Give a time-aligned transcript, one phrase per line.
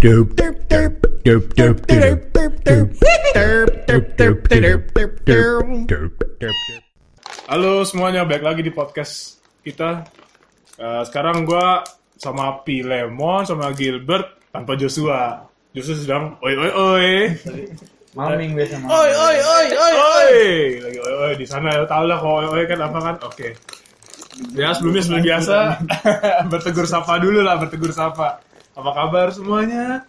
[0.00, 0.16] Halo
[7.84, 10.08] semuanya, balik lagi di podcast kita.
[10.80, 11.84] Eh, sekarang gua
[12.16, 15.44] sama Pi Lemon sama Gilbert tanpa Joshua.
[15.76, 17.08] Joshua sedang oi oi oi.
[18.16, 18.88] Maming biasa maming.
[18.88, 20.32] Oi oi oi oi oi.
[20.80, 23.16] Lagi oi oi di sana ya tau lah kalau oi oi kan apa kan.
[23.28, 23.52] Oke.
[24.56, 25.56] Ya sebelumnya seperti biasa
[26.48, 28.40] bertegur sapa dulu lah, bertegur sapa.
[28.80, 30.08] Apa kabar semuanya?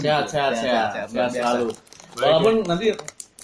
[0.00, 1.36] Sehat, sehat, sehat, sehat, luar biasa.
[1.36, 1.66] selalu.
[2.16, 2.86] Walaupun nanti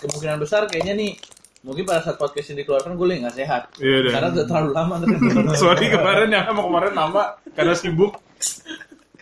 [0.00, 1.12] kemungkinan besar kayaknya nih
[1.60, 3.62] mungkin pada saat podcast ini dikeluarkan gue nggak sehat.
[3.76, 4.12] Iya deh.
[4.16, 5.16] Karena udah terlalu lama nanti.
[5.62, 8.16] Sorry kemarin ya, mau kemarin lama karena sibuk.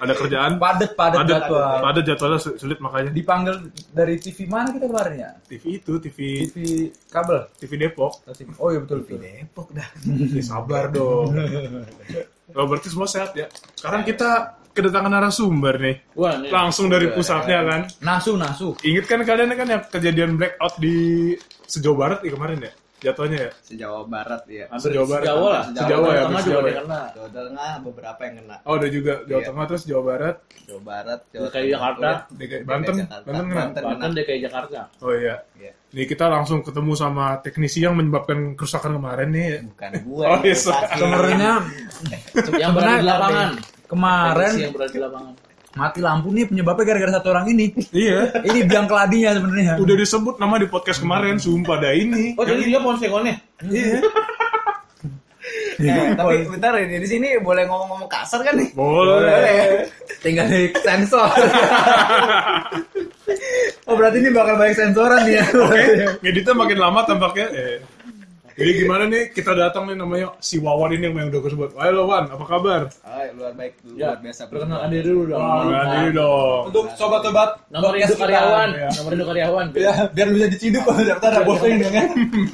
[0.00, 0.56] Ada kerjaan.
[0.56, 3.12] padet padet Padat, jadwal padat jadwalnya su- sulit makanya.
[3.12, 6.18] dipanggil dari TV mana kita kemarin ya TV itu, TV
[6.48, 6.56] TV
[7.12, 8.24] kabel TV Depok.
[8.56, 9.84] oh iya betul betul Depok dah.
[10.08, 11.34] Ya, sabar dong.
[12.50, 13.46] Oh, berarti semua sehat ya.
[13.78, 15.96] Sekarang kita kedatangan narasumber nih.
[16.14, 16.50] Wah, nih.
[16.50, 17.80] Langsung dari pusatnya kan.
[18.00, 21.34] nasu nasu Ingat kan kalian kan yang kejadian blackout di
[21.66, 22.72] sejauh barat ya kemarin ya?
[23.00, 23.52] Jatuhnya ya?
[23.64, 24.68] Sejawa Barat ya.
[24.76, 25.24] Sejauh barat.
[25.24, 25.64] Jawa lah.
[25.72, 26.74] Sejauh Sejauh ya, Tengah juga sejauh ya.
[26.84, 27.00] kena.
[27.16, 28.56] Jawa Tengah beberapa yang kena.
[28.68, 29.46] Oh, ada juga Jawa Iya.
[29.48, 30.36] Tengah terus Jawa Barat,
[30.68, 32.08] Jawa Barat, Jawa DKI Tengah, Jakarta.
[32.28, 32.94] DKI Banten.
[33.08, 33.64] Banten kena.
[33.72, 34.10] Banten.
[34.12, 34.80] DKI Jakarta.
[35.00, 35.34] Oh iya.
[35.56, 35.72] Iya.
[35.90, 39.48] Nih kita langsung ketemu sama teknisi yang menyebabkan kerusakan kemarin nih.
[39.64, 40.24] Bukan gue.
[40.28, 41.52] Oh, iya, sebenarnya
[42.52, 43.50] Yang berada di lapangan.
[43.90, 45.34] Kemarin yang berada di lapangan.
[45.70, 48.42] mati lampu nih penyebabnya gara-gara satu orang ini Iya.
[48.42, 52.34] ini biang keladinya sebenarnya Udah disebut nama di podcast kemarin, sumpah dah ini.
[52.34, 53.34] Oh, jadi dia ponsekonnya?
[53.66, 53.98] Iya.
[55.80, 58.68] Eh, tapi bentar ya, di sini boleh ngomong-ngomong kasar kan nih?
[58.76, 59.88] Boleh.
[60.20, 61.24] tinggal di sensor
[63.88, 65.44] oh berarti ini bakal banyak sensoran nih ya
[66.20, 67.46] Ngeditnya makin lama tampaknya.
[67.50, 67.78] Eh.
[68.60, 71.70] Jadi gimana nih kita datang nih namanya si Wawan ini yang udah gue sebut.
[71.80, 72.92] Halo Wan, apa kabar?
[73.00, 74.52] Ah, luar baik, Ya, luar biasa.
[74.52, 75.40] Perkenalkan diri dulu dong.
[75.40, 76.60] Nah, diri dong.
[76.68, 78.68] untuk sobat-sobat Nomor induk karyawan.
[78.76, 78.88] Ya.
[79.00, 79.66] Nomor induk karyawan.
[79.88, 82.08] ya biar bisa diciduk kalau daftar ada bosnya ini kan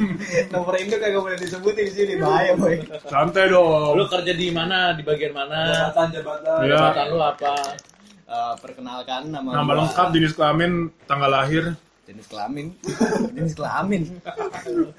[0.54, 2.76] Nomor induk kagak boleh disebutin di sini, bahaya boy.
[3.10, 3.98] Santai dong.
[3.98, 4.94] Lu kerja di mana?
[4.94, 5.90] Di bagian mana?
[5.90, 6.74] jabatan jabatan Ya.
[6.78, 7.54] Jabatan lu apa?
[8.26, 11.74] Eh, perkenalkan nama Nama lengkap, jenis kelamin, tanggal lahir.
[12.06, 12.70] jenis kelamin
[13.34, 14.02] jenis kelamin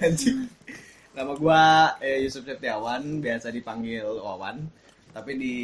[0.04, 0.52] Anjing.
[1.18, 1.62] Nama gua
[1.98, 4.70] eh, Yusuf Septiawan biasa dipanggil Wawan.
[5.10, 5.56] Tapi di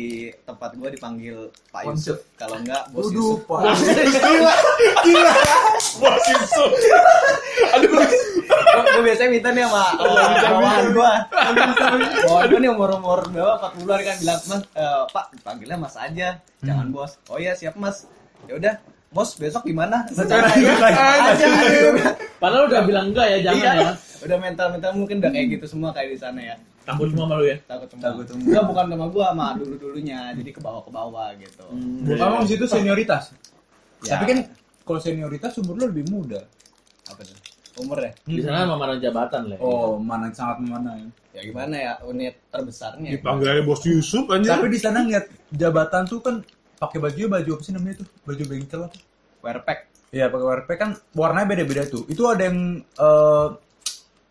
[0.50, 2.26] tempat gua dipanggil Pak Yusuf.
[2.34, 3.40] Kalau enggak Bos Waduh, Yusuf.
[3.46, 3.62] Pak.
[6.02, 6.72] Bos Yusuf.
[7.86, 8.04] gua,
[8.74, 9.86] gua biasanya minta nih sama
[10.50, 11.12] bawahan gua.
[12.26, 13.70] Bawahan gua nih umur umur berapa?
[13.78, 16.30] 40 an kan bilang mas eh, Pak panggilnya Mas aja.
[16.66, 17.12] Jangan bos.
[17.30, 18.10] Oh iya siap Mas.
[18.50, 18.74] Ya udah
[19.14, 20.10] Bos besok gimana?
[20.10, 20.74] Secara aja.
[22.42, 23.74] Padahal udah bilang enggak ya, jangan Iya.
[23.78, 23.94] ya.
[24.24, 26.56] Udah mental-mental mungkin udah kayak gitu semua kayak di sana ya.
[26.84, 27.58] Takut semua malu ya.
[27.64, 31.32] takut sama takut enggak bukan sama gua sama dulu dulunya jadi ke bawah ke bawah
[31.40, 31.64] gitu
[32.20, 33.32] Kamu di situ senioritas.
[34.04, 34.20] Ya.
[34.20, 34.38] Tapi kan
[34.84, 36.44] kalau senioritas umur lu lebih muda.
[37.04, 37.36] apa tuh
[37.84, 39.58] umur ya Di sana memarah jabatan lah.
[39.64, 41.08] Oh, mana sangat mana ya.
[41.40, 44.60] ya gimana ya unit terbesarnya Dipanggil aja Bos Yusuf aja.
[44.60, 46.36] Tapi di sana ngeliat jabatan tuh kan
[46.80, 48.08] pakai baju baju apa sih namanya tuh?
[48.28, 48.98] Baju bengkel apa?
[49.44, 49.80] wearpack
[50.14, 52.06] Iya, pakai WRP kan warnanya beda-beda tuh.
[52.06, 53.48] Itu ada yang eh,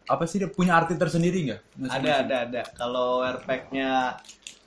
[0.05, 1.61] apa sih dia punya arti tersendiri nggak?
[1.89, 4.19] ada ada ada kalau wearpacknya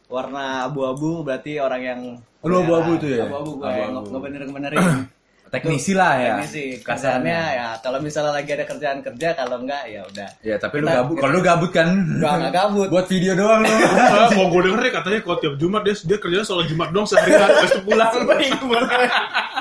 [0.06, 2.02] warna abu-abu berarti orang yang
[2.42, 3.26] Lu abu-abu itu ya?
[3.26, 4.10] abu-abu gua yang Abu-abu.
[4.14, 4.80] ngebener ngebenerin
[5.46, 6.34] Teknisi lah ya.
[6.44, 10.78] sih kasarnya ya kalau misalnya lagi ada kerjaan kerja kalau enggak ya udah Ya, tapi
[10.78, 11.16] lu Kita- gabut.
[11.16, 11.88] Kalau lu gabut kan?
[11.88, 12.88] Enggak, enggak gabut.
[12.90, 13.72] Buat video doang lu.
[14.36, 17.40] Mau gue denger deh katanya kalau tiap Jumat dia dia kerjanya soal Jumat dong seharian
[17.40, 18.12] habis itu pulang.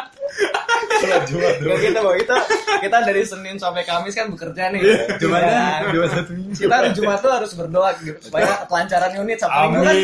[1.04, 2.16] Sholat Jumat Enggak gitu, Boy.
[2.18, 2.36] Kita
[2.80, 4.80] kita dari Senin sampai Kamis kan bekerja nih.
[5.16, 5.90] Jumatnya Ya.
[5.90, 6.52] dua satu minggu.
[6.54, 9.94] kita hari Jumat tuh harus berdoa gitu supaya kelancaran unit Sabtu minggu kan.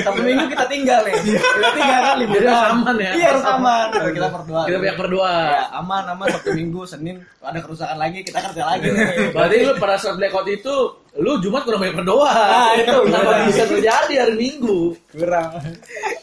[0.00, 3.10] Sabtu minggu kita tinggal nih kita tinggal kan harus aman ya.
[3.12, 5.34] iya harus aman kita berdoa Kita banyak berdoa.
[5.48, 8.88] ya, aman aman Sabtu minggu Senin ada kerusakan lagi kita kerja lagi
[9.30, 10.74] Berarti lu pada saat blackout itu
[11.12, 12.30] lu Jumat kurang banyak berdoa.
[12.30, 12.96] Nah, itu.
[13.02, 14.94] kenapa bisa terjadi hari Minggu?
[15.10, 15.50] Kurang.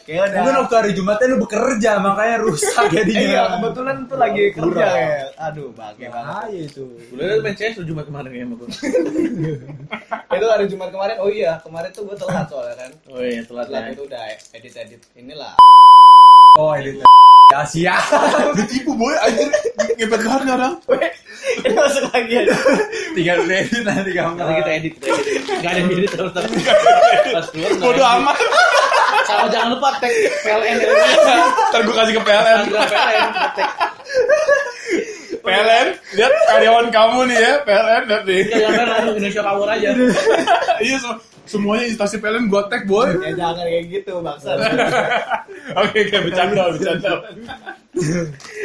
[0.02, 3.20] kayak udah Mungkin waktu hari Jumatnya lu bekerja makanya rusak jadinya.
[3.20, 6.84] iya kebetulan tuh lagi kerja ya aduh bahagia banget Bahaya itu.
[7.12, 8.68] Lu lihat main CS lu Jumat kemarin ya sama gua.
[10.30, 13.66] itu hari Jumat kemarin oh iya kemarin tuh gue telat soalnya kan Oh iya, telat
[13.68, 13.92] telat ya.
[13.92, 14.22] itu udah
[14.54, 15.52] edit edit inilah
[16.58, 16.98] Oh, ini
[17.54, 17.94] Asia.
[18.58, 19.46] Ditipu boy anjir.
[19.94, 20.74] Ngepet banget sekarang.
[21.62, 22.54] ini masuk lagi aja
[23.14, 24.34] Tinggal edit nanti kamu.
[24.34, 25.42] Nanti kita edit, kita edit.
[25.54, 26.50] Enggak ada yang edit terus terus.
[27.30, 28.16] Pas keluar Bodoh edit.
[28.20, 28.36] amat.
[29.22, 30.12] Sama jangan lupa tag
[30.42, 30.88] PLN ya.
[31.70, 32.60] Ntar gue kasih ke PLN.
[32.74, 33.70] PLN tag.
[35.38, 35.86] PLN,
[36.18, 38.42] lihat karyawan kamu nih ya, PLN lihat nih.
[38.50, 39.88] Jangan langsung Indonesia Power aja.
[40.82, 40.96] Iya,
[41.48, 43.08] Semuanya instasi PLN gua tag, boy.
[43.24, 44.54] Ya jangan kayak gitu, bangsa.
[45.68, 47.12] Oke, oke, bercanda, bercanda.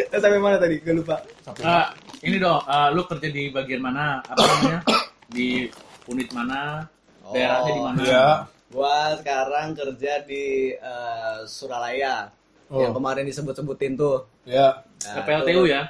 [0.07, 0.79] Terus sampai mana tadi?
[0.79, 1.19] Gue lupa.
[1.59, 1.91] Ah,
[2.23, 4.23] ini dong, ah, lu kerja di bagian mana?
[4.23, 4.79] Apa namanya?
[5.27, 5.67] Di
[6.07, 6.87] unit mana?
[7.27, 7.97] Daerahnya di mana?
[8.07, 8.27] Iya.
[8.71, 12.31] Gua sekarang kerja di eh, Suralaya.
[12.71, 12.79] Oh.
[12.87, 14.23] Yang kemarin disebut-sebutin tuh.
[14.47, 14.79] Ya.
[15.03, 15.83] Nah, PLTU tuh, ya?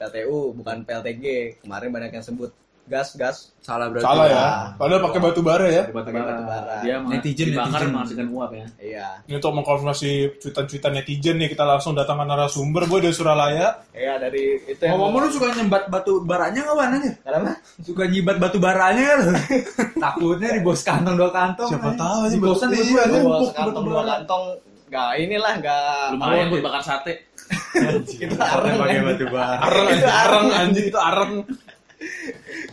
[0.00, 1.24] PLTU, bukan PLTG.
[1.60, 2.50] Kemarin banyak yang sebut
[2.84, 3.36] gas, gas.
[3.58, 4.04] Salah berarti.
[4.04, 4.44] Salah ya.
[4.76, 5.88] Padahal pakai batu bara ya.
[5.88, 6.60] Batu Pakai batu bara.
[6.60, 6.74] bara.
[6.84, 7.88] Dia Netizen, dibakar netizen.
[7.90, 8.66] menghasilkan uap ya.
[8.76, 9.06] Iya.
[9.24, 13.68] Ini untuk mengkonfirmasi cuitan-cuitan netizen nih, kita langsung datangkan narasumber, boy dari Suralaya.
[13.90, 17.10] Iya dari itu yang Ngomong lu suka nyembat batu baranya nggak Wan aja?
[17.24, 17.52] Kenapa?
[17.80, 19.18] Suka nyibat batu baranya kan?
[20.04, 21.68] Takutnya di bos kantong dua kantong.
[21.72, 21.98] Siapa aja.
[21.98, 24.08] tahu Di sih, bosan Bawa batu sekantong dua bara.
[24.12, 24.44] kantong.
[24.84, 27.26] Gak inilah, gak Lumayan buat bakar sate.
[27.74, 28.76] Itu areng.
[28.78, 29.56] pakai batu bara.
[29.58, 31.32] Areng, anjing, areng, anjing itu areng.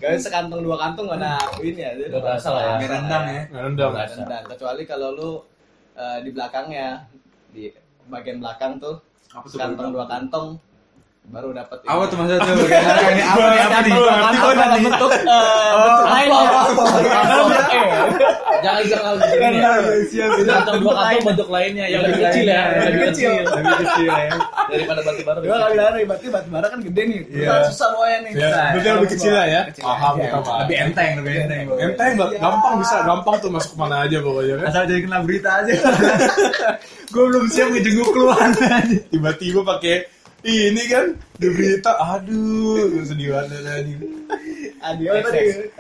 [0.02, 1.92] Gak sekantong dua kantong gak ada ini ya.
[2.10, 2.88] Gak berasa lah ya.
[2.90, 3.42] Rendang ya.
[3.54, 3.92] Rendang.
[3.94, 4.44] Nggak rendang.
[4.50, 5.32] Kecuali kalau lu
[5.96, 6.88] eh, di belakangnya,
[7.54, 7.70] di
[8.10, 8.98] bagian belakang tuh,
[9.32, 9.92] Apa belakang?
[9.94, 10.48] dua kantong,
[11.30, 12.54] baru dapat Apa tuh maksudnya tuh?
[12.66, 13.62] Ini apa nih?
[13.62, 13.94] Apa nih?
[13.94, 16.50] Apa bentuk eh, bentuk lain ya.
[18.62, 19.72] Jangan jangan begini ya.
[20.42, 23.32] Kantong dua kantong bentuk lainnya yang lebih kecil ya, yang lebih kecil.
[23.48, 24.34] Lebih kecil ya.
[24.70, 25.40] Daripada batu bara.
[25.42, 27.20] Gua kali lari, berarti batu bara kan gede nih.
[27.32, 27.50] Iya.
[27.70, 28.32] Susah bawanya nih.
[28.36, 29.62] Ya, berarti lebih kecil lah ya.
[29.72, 30.14] Kecil Paham.
[30.66, 31.64] Lebih enteng, lebih enteng.
[31.80, 34.66] Enteng, gampang bisa, gampang tuh masuk ke mana aja pokoknya kan.
[34.74, 35.74] Asal jadi kena berita aja.
[37.14, 38.98] Gue belum siap ngejenguk keluhan aja.
[39.12, 39.96] Tiba-tiba pakai
[40.44, 43.94] ini kan di berita, aduh, sedih banget tadi.
[44.76, 45.04] Tadi.
[45.08, 45.12] Adio.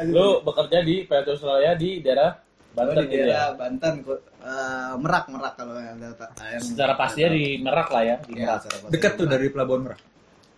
[0.07, 2.37] Lu bekerja di PLTU Surabaya di daerah
[2.71, 3.25] Gua Banten di ya.
[3.25, 6.25] daerah Banten, gua- eh, Merak, Merak kalau yang data.
[6.47, 8.87] yang- Secara pastinya di Merak lah ya, di Iya, Merak.
[8.87, 9.99] Dekat tuh dari Pelabuhan Merak.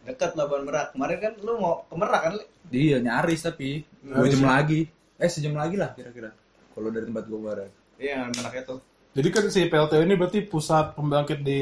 [0.03, 0.91] Dekat Labuan Merak.
[0.91, 2.33] Kemarin kan lu mau ke Merak kan?
[2.69, 4.47] Iya nyaris tapi dua jam ya.
[4.51, 4.79] lagi.
[5.15, 6.29] Eh sejam lagi lah kira-kira.
[6.69, 7.69] Kalau dari tempat gue kemarin.
[7.95, 8.75] Iya, Merak itu.
[9.13, 11.61] Jadi kan si PLTU ini berarti pusat pembangkit di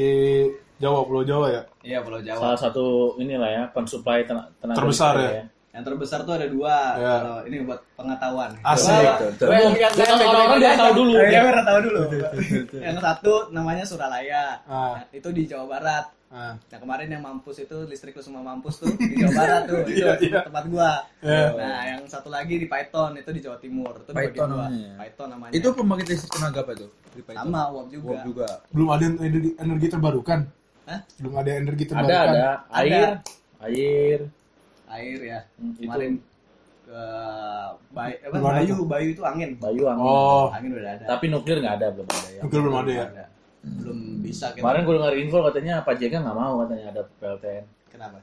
[0.82, 1.62] Jawa, Pulau Jawa ya?
[1.80, 2.42] Iya, Pulau Jawa.
[2.42, 2.84] Salah satu
[3.16, 5.44] inilah ya, pensuplai tenaga tenaga Terbesar listrik ya?
[5.72, 6.76] Yang terbesar tuh ada dua.
[6.92, 7.12] Iya.
[7.16, 8.50] Kalau ini buat pengetahuan.
[8.60, 8.92] Asik.
[9.40, 11.12] Gua yang- yang- Buat yang- orang-orang yang- biar tahu dulu.
[11.16, 12.00] Iya, biar tahu dulu.
[12.76, 14.44] Yang satu namanya Suralaya.
[14.62, 15.00] Ah.
[15.00, 16.06] Nah, Itu di Jawa Barat.
[16.28, 19.76] Nah, Nah kemarin yang mampus itu listrik lu semua mampus tuh di Jawa Barat tuh
[19.86, 20.40] itu Iya, iya.
[20.44, 20.90] tempat gua.
[21.20, 21.46] Iya.
[21.54, 24.92] Nah yang satu lagi di Python itu di Jawa Timur itu Python namanya.
[24.98, 25.52] Python namanya.
[25.52, 26.72] Itu pembangkit listrik tenaga apa?
[26.76, 26.84] Di
[27.18, 27.48] Python?
[27.48, 28.08] sama uap juga.
[28.10, 28.48] Uap juga.
[28.68, 30.40] belum ada energi, energi terbarukan.
[30.82, 31.00] Hah?
[31.16, 32.28] Belum ada energi Ada terbarukan.
[32.28, 32.44] ada
[32.74, 33.10] air, Ada.
[33.62, 34.18] air.
[34.88, 35.40] Air ya.
[35.56, 35.86] Hmm, itu.
[35.86, 36.12] Kemarin
[36.82, 37.00] ke
[37.88, 38.86] Bayu, apa, Bayu, tuh?
[38.86, 39.50] Bayu itu angin.
[39.56, 40.04] Bayu angin.
[40.04, 41.04] Oh, Angin udah ada.
[41.06, 42.40] Tapi nuklir nggak ada belum ada ya.
[42.42, 43.04] mungkin belum ada ya.
[43.06, 43.24] Ada.
[43.62, 44.60] Belum bisa kita.
[44.60, 47.64] Kemarin gue dengar info katanya Pak JK nggak mau katanya ada PLTN.
[47.88, 48.18] Kenapa?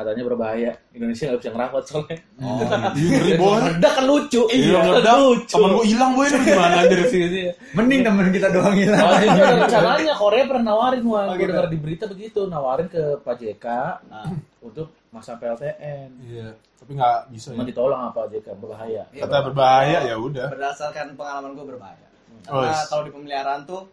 [0.00, 0.72] Katanya berbahaya.
[0.90, 2.16] Indonesia nggak bisa ngerawat soalnya.
[2.40, 2.56] Oh,
[2.96, 3.52] iya ngeri boy.
[3.60, 4.42] Meledak kan lucu.
[4.48, 5.16] Iya, meledak.
[5.44, 7.52] Temen gua hilang boy, ini gimana aja definisinya?
[7.76, 9.04] Mending temen kita doang hilang.
[9.04, 11.24] Oh, itu ada rencananya Korea pernah nawarin Wan.
[11.28, 11.50] Oh, Gue gitu.
[11.52, 13.66] dengar di berita begitu, nawarin ke Pak JK
[14.08, 14.24] Nah,
[14.66, 16.08] untuk masa PLTN.
[16.24, 16.48] Iya,
[16.78, 17.68] tapi nggak bisa Cuma ya.
[17.68, 19.02] ditolong apa JK berbahaya.
[19.10, 20.48] iya, Kata berbahaya ya udah.
[20.48, 22.06] berdasarkan pengalaman gue berbahaya.
[22.48, 22.88] Oh, Karena yes.
[22.88, 23.84] kalau di pemeliharaan tuh,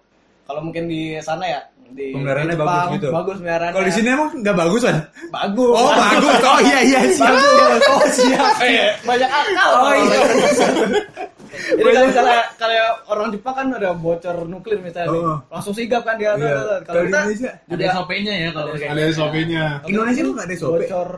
[0.47, 1.61] kalau mungkin di sana ya,
[1.91, 3.07] di Jepang, bagus gitu?
[3.11, 3.75] Bagus pemeliharaannya.
[3.75, 4.97] Kalau di sini emang nggak bagus kan?
[5.27, 5.73] bagus.
[5.75, 6.39] Oh bagus.
[6.44, 7.35] Oh iya iya siap.
[7.91, 8.53] Oh siap.
[9.03, 9.69] banyak akal.
[9.75, 10.19] Oh iya.
[11.57, 12.75] Jadi kalau misalnya kalau
[13.11, 15.38] orang Jepang kan ada bocor nuklir misalnya, nih, Oh.
[15.51, 16.35] langsung sigap kan dia.
[16.38, 16.79] Iya.
[16.85, 19.63] Kalau kita Indonesia Ada SOP-nya ya kalau kayak Ada SOP-nya.
[19.89, 20.71] Indonesia tuh nggak ada SOP.
[20.77, 21.09] Bocor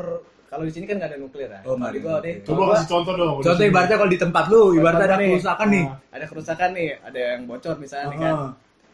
[0.50, 1.60] kalau di sini kan nggak ada nuklir ya.
[1.68, 2.36] Oh, nggak di ada nih.
[2.42, 3.36] Coba kasih contoh dong.
[3.46, 5.86] Contoh ibaratnya kalau di tempat lu, ibaratnya ada kerusakan nih.
[6.10, 8.36] ada kerusakan nih, ada yang bocor misalnya nih kan.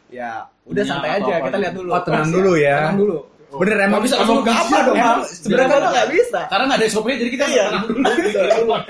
[0.06, 0.14] Oh.
[0.14, 1.58] Ya, udah santai aja, kita gitu.
[1.66, 1.90] lihat dulu.
[1.92, 2.78] Oh, tenang dulu ya.
[2.78, 3.18] Tenang dulu.
[3.56, 4.98] Bener emang bisa emang langsung ke apa dong?
[5.32, 6.40] Sebenarnya kan nggak bisa.
[6.52, 7.66] Karena nggak ada SOP jadi kita Iya.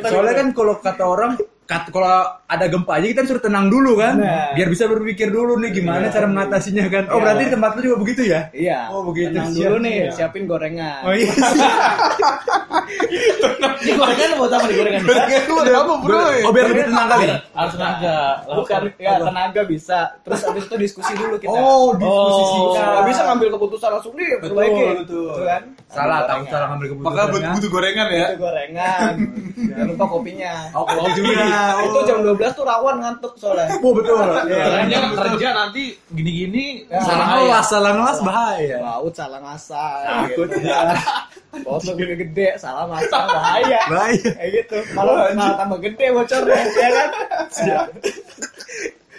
[0.10, 1.32] Soalnya kan kalau kata orang
[1.66, 4.54] kat- kalau ada gempa aja kita suruh tenang dulu kan, Nah.
[4.54, 7.04] biar bisa berpikir dulu nih gimana cara mengatasinya kan.
[7.08, 7.24] Oh Iya.
[7.24, 8.42] berarti di tempat lu juga begitu ya?
[8.52, 8.80] Iya.
[8.88, 9.34] Oh, begitu.
[9.34, 10.14] Tenang Siap, dulu nih, siap.
[10.16, 11.02] siapin gorengan.
[11.02, 11.32] Oh iya.
[13.76, 15.02] Ini gorengan buat apa nih gorengan?
[15.46, 16.18] Lu ada apa bro?
[16.44, 17.26] Oh biar lebih tenang kali.
[17.52, 18.18] Harus tenaga.
[18.48, 20.00] Bukan, ya tenaga bisa.
[20.22, 21.50] Terus habis itu diskusi dulu kita.
[21.52, 22.50] Oh diskusi Oh.
[22.52, 22.86] singkat.
[22.88, 24.84] Nggak bisa ngambil keputusan langsung nih, perbaiki.
[24.96, 25.28] betul.
[25.28, 25.62] Betul kan?
[25.88, 26.46] Salah, gorengan.
[26.48, 27.08] salah ngambil keputusan.
[27.08, 27.52] Maka ya.
[27.52, 28.26] butuh gorengan ya.
[28.26, 29.14] Itu gorengan.
[29.56, 30.54] Jangan lupa kopinya.
[30.74, 31.34] Oh kopi juga.
[31.76, 31.86] Oh.
[31.86, 33.68] Itu jam 12 tuh rawan ngantuk soalnya.
[33.80, 34.18] Oh betul.
[34.18, 38.78] Kerja kerja nanti gini-gini Salah ngelas, salah ngelas bahaya.
[38.80, 39.98] Baut salah masak.
[40.04, 40.48] Takut.
[40.52, 40.72] gitu.
[41.64, 43.80] Foto gede-gede, salah masak bahaya.
[43.88, 44.30] Bahaya.
[44.36, 44.78] Kayak gitu.
[44.94, 47.10] Malah malah tambah gede bocornya, ya kan?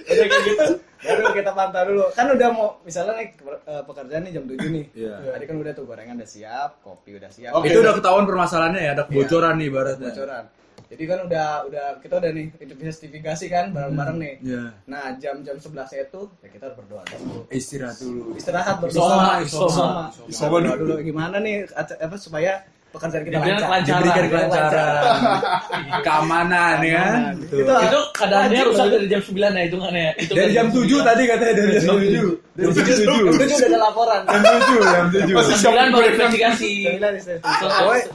[0.06, 0.64] udah kayak gitu
[1.02, 3.28] baru kita pantau dulu kan udah mau misalnya nih
[3.66, 5.14] eh, pekerjaan nih jam 7 nih Iya.
[5.34, 7.70] tadi kan udah tuh gorengan udah siap kopi udah siap Oke.
[7.70, 10.10] Itu udah ketahuan permasalahannya ya, ada kebocoran nih ibaratnya.
[10.10, 10.44] bocoran
[10.86, 14.64] jadi kan udah udah kita udah nih investigasi kan bareng-bareng nih Iya.
[14.84, 18.22] nah jam-jam 11 itu ya kita harus berdoa dulu Istirahat dulu.
[18.34, 24.00] istirahat berdoa Isoma, isoma berdoa dulu gimana nih apa supaya pekerjaan kita Diberikan lancar kelancaran.
[24.00, 24.70] Diberikan Lancar.
[24.72, 25.20] kelancaran,
[26.06, 27.04] keamanan ya.
[27.36, 27.58] Betul.
[27.60, 30.08] Itu Itu keadaannya rusak dari jam 9 ya hitungannya.
[30.16, 32.56] Itu Dari jam 7 tadi katanya dari jam 7.
[32.56, 32.96] Dari jam 7.
[32.96, 35.36] jam 7 udah ada laporan Jam 7, jam 7.
[35.36, 36.70] Masih Jam 9 baru investigasi.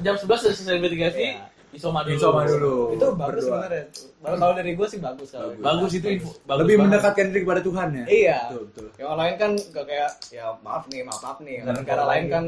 [0.01, 1.25] Jam 11 sudah selesai investigasi.
[1.71, 2.13] Isoma dulu.
[2.13, 2.75] Isoma dulu.
[2.91, 3.83] itu bagus sebenarnya
[4.19, 6.29] kalau kalau dari gue sih bagus kalau Bagus itu info.
[6.43, 6.85] Bagus Lebih banget.
[6.91, 8.05] mendekatkan diri kepada Tuhan ya.
[8.05, 8.85] iya Betul, betul.
[8.99, 12.43] yang lain kan gak kayak ya maaf nih maaf maaf nih Kalau negara lain kan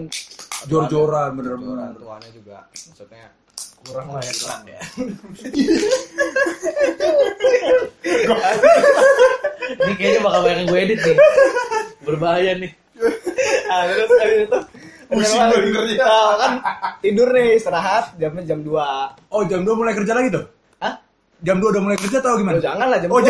[0.64, 1.90] Jor-joran Tuhan bener-bener.
[1.96, 3.28] Tuhannya juga maksudnya
[3.84, 4.32] Kurang lah ya.
[4.38, 4.80] kurang ya
[9.74, 11.18] Ini kayaknya bakal banyak yang gue edit nih.
[12.04, 12.72] Berbahaya nih.
[13.68, 14.60] ah, terus habis itu
[15.10, 16.06] Pusing dengernya.
[16.06, 16.52] nah, kan
[17.00, 20.46] tidur nih istirahat jamnya jam 2 Oh, jam 2 mulai kerja lagi tuh?
[20.80, 20.94] Hah?
[21.44, 22.58] Jam 2 udah mulai kerja atau gimana?
[22.58, 23.28] Oh, jangan lah jam Oh, 2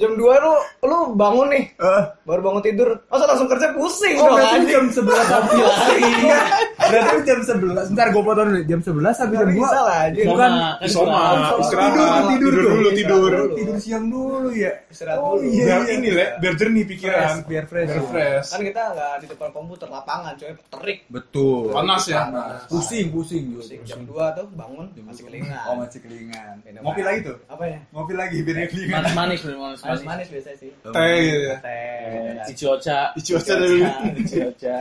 [0.00, 0.52] jam jam 2 lu
[0.82, 4.70] lu bangun nih Eh, baru bangun tidur masa langsung kerja pusing Oh, dong berarti anjing
[4.70, 5.54] jam 11 sampai
[6.00, 6.38] Iya.
[6.80, 7.90] Berarti jam 11.
[7.90, 8.60] Bentar gue potong dulu.
[8.64, 9.54] Jam 11 sampai jam 2.
[9.54, 11.22] bisa lah anjing Bukan Kan Isoma,
[11.54, 11.92] istirahat.
[11.92, 12.70] tidur, tidur, tidur tuh.
[12.72, 13.30] dulu, tidur.
[13.30, 14.72] Istirahat Tidur siang dulu ya.
[14.88, 15.46] Istirahat Oh, dulu.
[15.46, 15.92] iya, Biar iya.
[15.94, 17.20] ini le, biar jernih pikiran.
[17.20, 17.88] Fresh, biar fresh.
[17.90, 18.48] Biar fresh.
[18.50, 21.70] kan kita nggak di depan komputer lapangan coy terik Betul.
[21.70, 22.20] Panas ya?
[22.26, 22.60] Panas.
[22.66, 23.44] Pusing, pusing.
[23.52, 26.54] pusing jam 2 tuh bangun masih kelingan Oh, masih kelingan.
[26.80, 27.36] Ngopi lagi tuh?
[27.46, 29.02] apa ya Ngopi lagi biar nggak kelingan.
[29.12, 30.06] Manis manis manis manis manis.
[30.06, 31.56] manis biasa sih Teh gitu ya.
[31.60, 33.00] teh Ichiocha.
[33.14, 33.76] Icuaca dulu.
[34.16, 34.78] Ichiocha.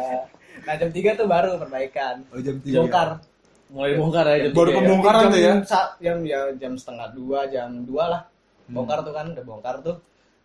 [0.59, 2.77] nah jam 3 tuh baru perbaikan Oh, jam 3.
[2.77, 3.09] bongkar
[3.69, 5.53] Mulai bongkar ya jam Baru tiga pembongkaran jam, tuh ya.
[5.63, 8.21] sa- jam ya jam setengah dua jam dua lah
[8.65, 8.75] Hmm.
[8.75, 9.97] bongkar tuh kan udah bongkar tuh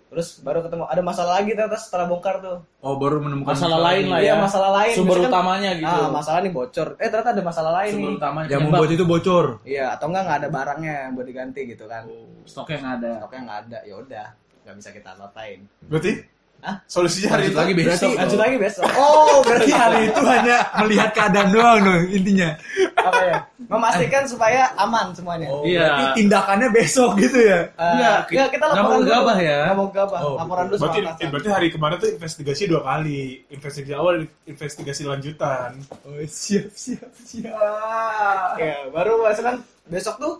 [0.07, 4.07] terus baru ketemu ada masalah lagi ternyata setelah bongkar tuh Oh, baru menemukan Masalah lain
[4.07, 4.35] lah Iya, ya.
[4.39, 4.95] masalah lain.
[4.95, 5.89] Sumber Misalkan, utamanya gitu.
[5.91, 8.47] ah masalah nih bocor eh ternyata ada masalah lain Sumber nih utamanya.
[8.47, 8.77] Yang penyebab.
[8.77, 9.47] membuat itu bocor.
[9.65, 12.03] iya atau enggak nggak ada barangnya yang buat diganti gitu kan
[12.45, 13.13] stoknya nggak ada.
[13.19, 14.27] stoknya nggak ada ya udah
[14.65, 16.13] nggak bisa kita apa-apain Berarti?
[16.59, 16.81] Hah?
[16.89, 17.81] Solusinya hari Lanjut lagi itu.
[17.85, 18.11] besok.
[18.17, 22.57] lanjut lagi besok Oh, berarti hari itu hanya melihat keadaan doang dong intinya.
[22.97, 25.85] apa ya memastikan supaya aman semuanya Oh, Iya.
[25.85, 27.69] berarti tindakannya besok gitu ya.
[27.77, 29.05] Enggak, ya, kita nggak laporan mau dulu.
[29.05, 29.59] gegabah ya.
[29.61, 30.21] Nggak mau gegabah.
[30.21, 33.23] Oh, laporan dulu Berarti, sama berarti hari kemarin tuh investigasi dua kali.
[33.47, 35.71] Investigasi awal, investigasi lanjutan.
[36.03, 38.57] Oh, siap, siap, siap.
[38.57, 40.35] ya baru misalkan besok tuh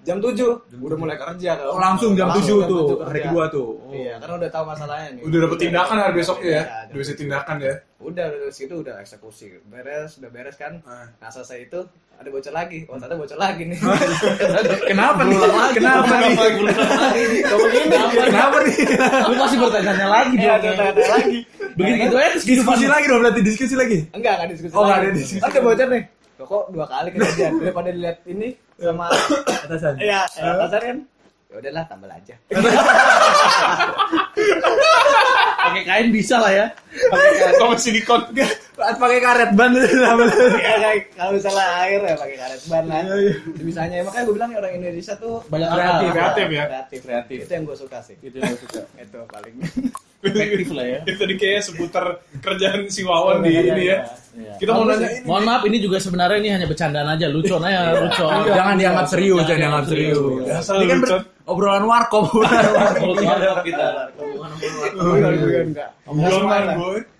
[0.00, 0.34] jam 7
[0.78, 3.68] udah mulai kerja Oh, langsung jam 7 Langsung jam tuh, 7 hari kedua tuh.
[3.76, 3.90] Oh.
[3.90, 6.54] iya karena udah tahu masalahnya nih Udah dapet tindakan hari besoknya ya.
[6.54, 7.74] Iya, Udah bisa tindakan ya.
[7.98, 11.10] udah udah situ udah eksekusi beres udah beres kan Ah.
[11.18, 11.80] nah selesai itu
[12.14, 13.78] ada bocor lagi oh ternyata bocor lagi nih
[14.90, 15.36] Kenapa nih?
[15.74, 16.34] Kenapa nih?
[17.40, 17.86] Kamu begini
[18.24, 18.76] Kenapa nih?
[19.20, 20.74] Lu masih bertanya lagi Iya, dong.
[20.74, 21.38] tanya lagi
[21.74, 23.98] Begitu gitu aja terus Diskusi lagi dong berarti diskusi lagi.
[24.10, 25.04] enggak enggak diskusi Oh, nggak lagi.
[25.04, 25.42] ada diskusi.
[25.44, 26.02] kan bocor nih
[26.38, 28.48] kok dua kali kejadian daripada dilihat ini
[28.78, 29.06] sama
[29.66, 29.94] Atasan.
[29.98, 30.98] Iya, atasan kan.
[31.48, 32.34] Ya udahlah, tambah aja.
[35.68, 36.66] pakai kain bisa lah ya.
[37.08, 37.54] Pakai kain.
[37.60, 38.20] Kamu silikon.
[38.76, 43.02] Pakai karet ban Ya kayak kalau misalnya air ya pakai karet ban lah.
[43.60, 46.12] Bisanya makanya gue bilang ya orang Indonesia tuh Banyak kreatif, akal.
[46.12, 46.64] Kreatif ya.
[46.68, 47.38] Kreatif, Kreatif.
[47.44, 48.16] Itu yang gue suka sih.
[48.20, 48.80] Itu yang gue suka.
[48.96, 49.54] Itu paling.
[50.18, 50.98] Efektif lah ya.
[51.08, 52.04] Itu tadi kayaknya seputar
[52.42, 53.98] kerjaan si Wawan di ini ya.
[54.34, 54.52] Iya.
[54.58, 55.10] Kita mau nanya ya.
[55.18, 55.26] ini.
[55.26, 58.30] Mohon maaf ini juga sebenarnya ini hanya bercandaan aja, lucon aja, lucon.
[58.50, 60.16] Jangan dianggap serius, jangan dianggap serius.
[60.18, 61.16] Biasa Ini kan lucu.
[61.48, 63.86] obrolan warkop, obrolan kita.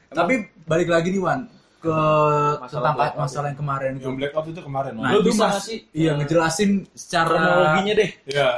[0.09, 0.35] Tapi
[0.67, 1.41] balik lagi nih Wan
[1.79, 1.99] ke
[2.59, 4.07] Masalah tentang masalah yang kemarin itu.
[4.11, 4.93] Yang blackout itu kemarin.
[4.99, 5.11] Nah.
[5.15, 8.11] Lu itu bisa sih, iya eh, ngejelasin secara kronologinya deh.
[8.27, 8.51] Iya.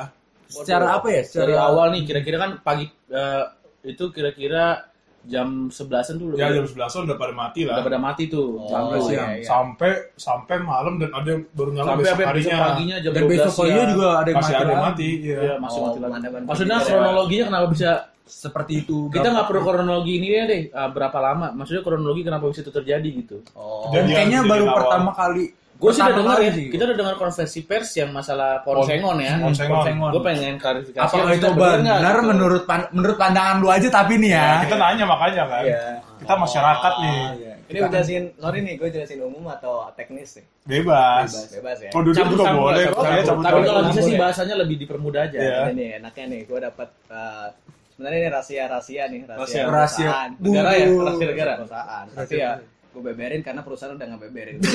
[0.50, 1.22] secara apa ya?
[1.22, 3.44] Secara Dari awal nih kira-kira kan pagi eh,
[3.82, 4.86] itu kira-kira
[5.22, 7.76] jam 11-an tuh Ya jam 11 udah pada mati lah.
[7.76, 8.56] udah pada mati tuh.
[8.66, 9.04] Jam Tuh.
[9.04, 9.28] siang.
[9.30, 9.44] iya, iya.
[9.44, 12.66] Sampai sampai malam dan ada yang baru nyala Sampai besok sampai besok harinya.
[12.66, 13.90] paginya jam dan 12 besok paginya siang.
[13.90, 14.56] juga ada yang Masih mati.
[14.56, 14.88] ada yang lagi.
[14.88, 15.08] mati.
[15.20, 15.38] Iya.
[15.38, 16.12] Iya, masih Oh, mati lagi.
[16.42, 16.96] Maksudnya kebakaran.
[16.96, 17.90] kronologinya kenapa bisa
[18.22, 18.98] Seperti itu.
[19.10, 21.46] kita nggak perlu kronologi ini ya deh ah, berapa lama?
[21.52, 23.36] Maksudnya kronologi kenapa bisa itu terjadi gitu?
[23.52, 23.90] Oh.
[23.90, 24.76] Kayaknya baru awal.
[24.78, 25.44] pertama kali.
[25.80, 26.68] Gue sih udah dengar ya, sih.
[26.68, 29.40] kita udah dengar konversi pers yang masalah Ponsengon ya.
[29.40, 30.12] Ponsengon.
[30.12, 31.00] Gue pengen klarifikasi.
[31.00, 34.60] Maksudnya itu benar menurut pan- menurut pandangan lu aja tapi nih ya.
[34.68, 35.62] Kita nanya makanya kan.
[35.64, 35.82] Iya.
[36.20, 37.20] Kita masyarakat nih.
[37.40, 37.54] Iya.
[37.70, 40.44] Ini gue jelasin, sorry nih, gue jelasin umum atau teknis nih?
[40.66, 41.30] Bebas.
[41.48, 41.90] Bebas ya.
[41.94, 42.84] Kalau duduk juga boleh.
[42.90, 44.20] Kayaknya Tapi kalau bisa sih ya.
[44.20, 45.38] bahasanya lebih dipermudah aja.
[45.38, 45.58] Iya.
[45.64, 47.46] Ini nih, enaknya nih, gue dapat eh,
[47.94, 49.62] sebenarnya ini rahasia-rahasia nih, rahasia, Rahasia.
[49.64, 50.02] Rahasia.
[50.02, 50.30] perusahaan.
[50.42, 51.52] Negara ya, rahasia negara.
[51.56, 52.04] perusahaan.
[52.28, 52.50] Ya
[52.90, 54.56] gue beberin karena perusahaan udah nggak beberin.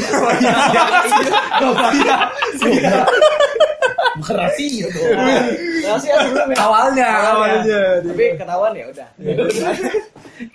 [1.55, 2.17] Oh iya,
[2.59, 3.07] siap.
[4.15, 5.15] Iya, Bukan rahasia dong.
[5.83, 6.55] Rahasia sebelumnya.
[6.57, 7.81] Awalnya, awalnya.
[7.99, 9.07] Tapi ketahuan ya udah.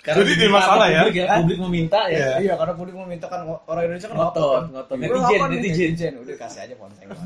[0.01, 1.01] Karena Jadi masalah ya?
[1.05, 2.37] Publik, publik meminta ya.
[2.37, 4.95] Iya, karena publik meminta kan orang Indonesia kan Ngotot, ngotot.
[4.97, 6.13] Netizen, netizen.
[6.21, 7.17] Udah kasih aja ponsengon.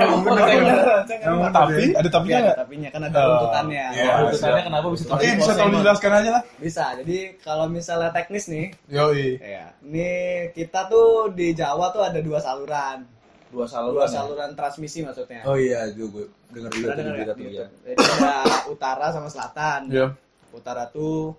[0.00, 0.46] Emang bener.
[1.22, 3.84] Emang tapi ada Iya, tapinya ada tapinya kan ada tuntutannya.
[3.94, 4.10] iya.
[4.10, 6.42] Oh, Tuntutannya kenapa bisa Oke, bisa tolong dijelaskan aja lah.
[6.58, 6.84] Bisa.
[7.02, 9.26] Jadi kalau misalnya teknis nih, Yoi.
[9.38, 10.10] ya, ini
[10.52, 13.06] kita tuh di Jawa tuh ada dua saluran.
[13.50, 14.02] Dua Dua saluran.
[14.02, 14.10] ya?
[14.12, 15.42] saluran transmisi maksudnya.
[15.42, 17.66] Oh iya, itu gue denger juga Pernah tuh di denger berita nggak tuh ya.
[17.84, 18.32] Jadi ada
[18.74, 19.80] utara sama selatan.
[19.88, 20.06] Iya.
[20.50, 21.34] Utara tuh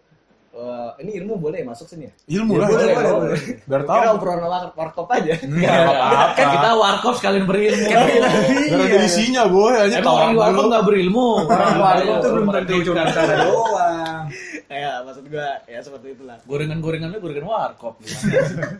[0.51, 2.13] eh, ini ilmu boleh masuk sini ya?
[2.37, 2.67] Ilmu lah.
[2.67, 3.39] Boleh, Biar boleh.
[3.61, 4.11] Biar Kira tahu.
[4.13, 5.33] obrolan war- warkop aja.
[5.47, 6.25] Enggak apa-apa.
[6.33, 7.87] Kan kita warkop sekalian berilmu.
[7.87, 9.71] Biar ada isinya, boy.
[9.73, 11.27] Hanya Emang orang warkop nggak berilmu.
[11.45, 14.23] Orang Warkop tuh belum tentu cuma cara doang.
[14.71, 16.37] ya, maksud gua ya seperti itulah.
[16.47, 17.99] Gorengan-gorengannya gorengan warkop.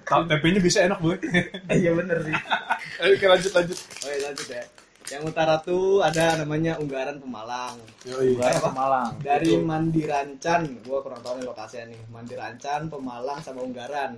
[0.07, 1.19] TP-nya bisa enak, boy.
[1.71, 2.35] Iya bener sih.
[3.03, 3.77] Ayo, Oke, lanjut, lanjut.
[4.05, 4.63] Oh iya lanjut ya.
[5.11, 7.75] Yang utara tuh ada namanya Unggaran Pemalang.
[8.07, 8.39] Yoi.
[8.39, 9.11] Bukan Malang.
[9.19, 12.01] Dari Mandirancan, gua kurang tahu nih lokasinya nih.
[12.07, 14.15] Mandirancan, Pemalang sama Unggaran.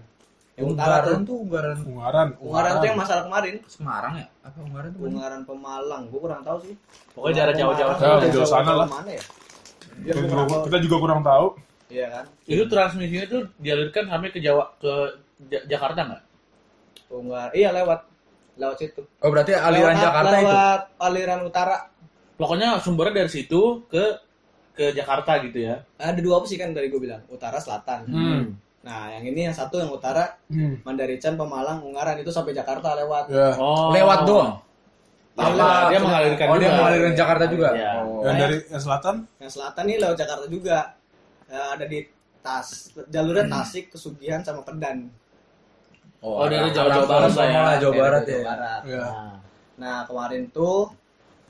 [0.53, 2.27] Yang utara Unggaran tuh tuh Unggaran Ungaran.
[2.37, 3.53] Unggaran tuh yang masalah kemarin.
[3.65, 4.27] Semarang ya?
[4.45, 4.99] Apa Unggaran tuh?
[5.01, 5.09] mana?
[5.09, 6.75] Ungaran Pemalang, gua kurang tahu sih.
[7.17, 7.93] Pokoknya jarak jauh-jauh.
[7.97, 8.85] Jauh, jauh sana lah.
[8.85, 9.23] Mana ya?
[10.01, 10.61] Ya, Kita kurang tahu.
[10.65, 11.45] kita juga kurang tahu.
[11.87, 12.25] Iya kan?
[12.43, 14.93] Itu transmisinya tuh dialirkan sampai ke Jawa ke
[15.45, 16.23] Ja- Jakarta nggak?
[17.09, 18.09] Unggar, iya lewat
[18.55, 19.01] lewat situ.
[19.19, 20.41] Oh berarti aliran Lewat- Jakarta itu?
[20.43, 21.75] lewat aliran utara.
[22.33, 24.03] Pokoknya sumbernya dari situ ke
[24.73, 25.85] ke Jakarta gitu ya.
[25.95, 28.09] Ada dua opsi kan dari gue bilang, utara selatan.
[28.09, 28.41] Hmm.
[28.81, 30.81] Nah, yang ini yang satu yang utara Hmm.
[30.81, 33.29] Mandarican, Pemalang, Ungaran itu sampai Jakarta lewat.
[33.29, 33.53] Ya.
[33.55, 33.93] Oh.
[33.93, 34.57] Lewat doang?
[35.33, 35.89] Apa?
[35.89, 37.69] Dia mengalirkan Oh dia mengalirkan Jakarta juga?
[37.73, 37.91] Iya.
[37.99, 38.21] Oh.
[38.21, 39.15] Yang dari yang selatan?
[39.41, 40.77] Yang selatan nih lewat Jakarta juga.
[41.49, 41.99] Ya, ada di
[42.39, 42.67] Tas
[43.07, 45.09] jalurnya Tasik, Kesugihan sama Pedan.
[46.19, 47.63] Oh, dari arah- Jawa- Barat lah ya.
[47.79, 48.43] Jawa Barat Jawa ya.
[48.45, 48.81] Barat.
[48.83, 48.99] Ya.
[49.01, 49.33] Nah,
[49.73, 50.93] Nah, kemarin tuh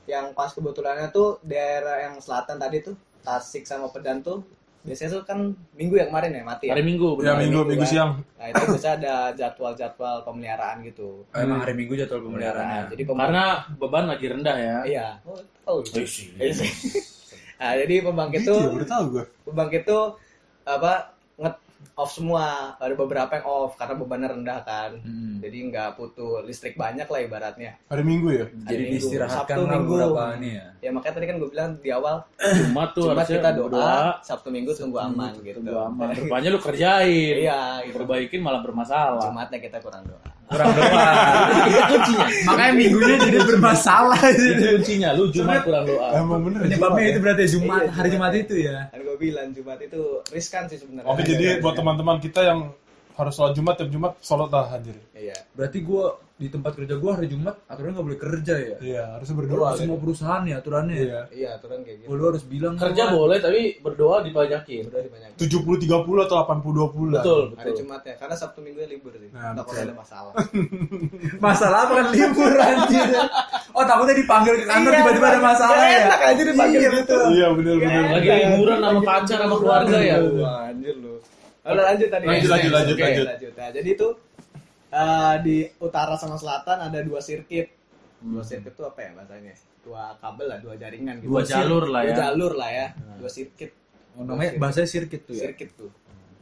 [0.06, 4.40] yang pas kebetulannya tuh daerah yang selatan tadi tuh Tasik sama Pedan tuh
[4.84, 5.38] biasanya tuh kan
[5.72, 6.72] minggu yang kemarin ya mati ya.
[6.72, 7.36] hari Minggu Ya, benar.
[7.38, 7.90] minggu, Minggu minggu kan.
[7.90, 8.10] siang.
[8.36, 11.08] Nah, itu biasanya ada jadwal-jadwal pemeliharaan gitu.
[11.24, 12.92] Oh, Emang hari Minggu jadwal pemeliharaannya.
[12.92, 14.76] Jadi pem- Karena beban lagi rendah ya.
[14.84, 15.06] iya.
[15.24, 15.80] Oh, oh.
[15.80, 16.28] Oh, sih.
[17.54, 19.24] Nah, jadi pembangkit tuh ya, baru tahu gue.
[19.46, 20.18] pembangkit tuh
[20.64, 21.13] apa
[21.94, 25.38] off semua ada beberapa yang off karena bebannya rendah kan Hmm.
[25.38, 28.46] jadi nggak butuh listrik banyak lah ibaratnya Hari Minggu ya?
[28.46, 28.92] Jadi Hari Minggu.
[28.94, 29.96] diistirahatkan Sabtu, Minggu.
[30.36, 30.66] ini ya.
[30.80, 34.48] ya makanya tadi kan gue bilang di awal Jumat tuh Jumat harusnya kita doa, Sabtu
[34.48, 36.12] Minggu tunggu aman gitu Tunggu aman.
[36.14, 37.34] Rupanya lu kerjain.
[37.38, 37.96] iya gitu.
[37.96, 39.20] Perbaikin malah bermasalah.
[39.24, 41.02] Jumatnya kita kurang doa Kurang doa.
[41.64, 42.26] Itu kuncinya.
[42.44, 44.20] Makanya minggunya jadi bermasalah.
[44.34, 45.08] Itu kuncinya.
[45.12, 46.08] Lu Jumat kurang doa.
[46.14, 46.60] Emang bener.
[46.62, 47.22] Penyebabnya Jumat itu ya?
[47.22, 48.12] berarti Jumat, Iya, hari Jumat.
[48.14, 48.76] Jumat itu ya.
[48.86, 52.60] kan gue bilang Jumat itu riskan sih sebenarnya Oke, jadi buat teman-teman kita yang
[53.12, 54.98] harus sholat Jumat, tiap Jumat sholat lah anjir.
[55.12, 58.76] iya Berarti gua di tempat kerja gua hari Jumat aturannya nggak boleh kerja ya.
[58.76, 59.78] Iya, harusnya berdoa.
[59.78, 60.96] Semua perusahaan ya aturannya.
[60.98, 61.20] Iya.
[61.30, 64.82] iya aturan kayak gitu Oh, lu harus bilang Kerja sama- boleh tapi berdoa dipajakin.
[64.84, 67.22] udah banyak 70 30 atau 80 20 lah.
[67.22, 67.78] Betul, hari betul.
[67.78, 69.62] Jumat ya karena Sabtu Minggu libur sih Nah, betul.
[69.64, 70.32] perlu ada masalah
[71.46, 73.06] Masalah apa kan libur anjir.
[73.70, 75.98] Oh, takutnya dipanggil ke kantor Iya, tiba-tiba ada masalah ya.
[76.04, 76.98] enak aja dipanggil Iya, gitu.
[76.98, 77.24] betul.
[77.30, 78.02] Iya, bener bener.
[78.10, 80.16] Lagi liburan sama pacar sama keluarga ya.
[80.18, 81.14] Wah, anjir lu.
[81.64, 82.24] Lalu lanjut tadi.
[82.28, 83.52] Lanjut, lanjut, lanjut, Oke, lanjut.
[83.56, 84.08] Nah, jadi itu
[84.92, 87.68] eh, di utara sama selatan ada dua sirkuit.
[88.20, 89.54] Dua sirkuit itu apa ya bahasanya?
[89.84, 91.28] Dua kabel lah, dua jaringan gitu.
[91.32, 92.16] Dua jalur lah Dua ya.
[92.16, 92.86] jalur lah ya.
[93.16, 93.72] Dua sirkuit.
[94.14, 95.48] Oh, namanya bahasa sirkuit tuh ya.
[95.50, 95.90] Sirkuit tuh.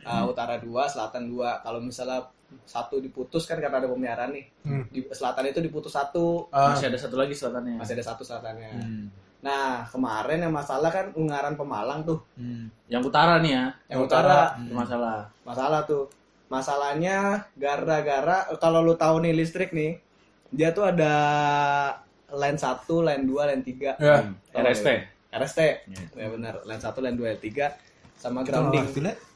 [0.03, 1.63] Eh, utara dua, selatan dua.
[1.63, 2.27] Kalau misalnya
[2.67, 4.45] satu diputus kan karena ada pemeliharaan nih.
[4.67, 4.85] Hmm.
[4.91, 6.51] Di selatan itu diputus satu.
[6.53, 7.79] Ah, Masih ada satu lagi selatannya.
[7.79, 8.71] Masih ada satu selatannya.
[8.77, 9.07] Hmm.
[9.43, 12.23] Nah, kemarin yang masalah kan Ungaran Pemalang tuh.
[12.39, 12.71] Hmm.
[12.87, 13.65] Yang utara nih ya.
[13.91, 15.19] Yang utara Itu masalah.
[15.43, 16.07] masalah tuh
[16.47, 19.97] masalahnya gara-gara kalau lu tahu nih listrik nih
[20.53, 21.15] dia tuh ada
[22.29, 24.21] line 1, line 2, line 3 ya.
[24.53, 24.89] RST.
[25.33, 25.61] RST
[26.13, 28.85] ya benar line 1, line 2, line 3 sama grounding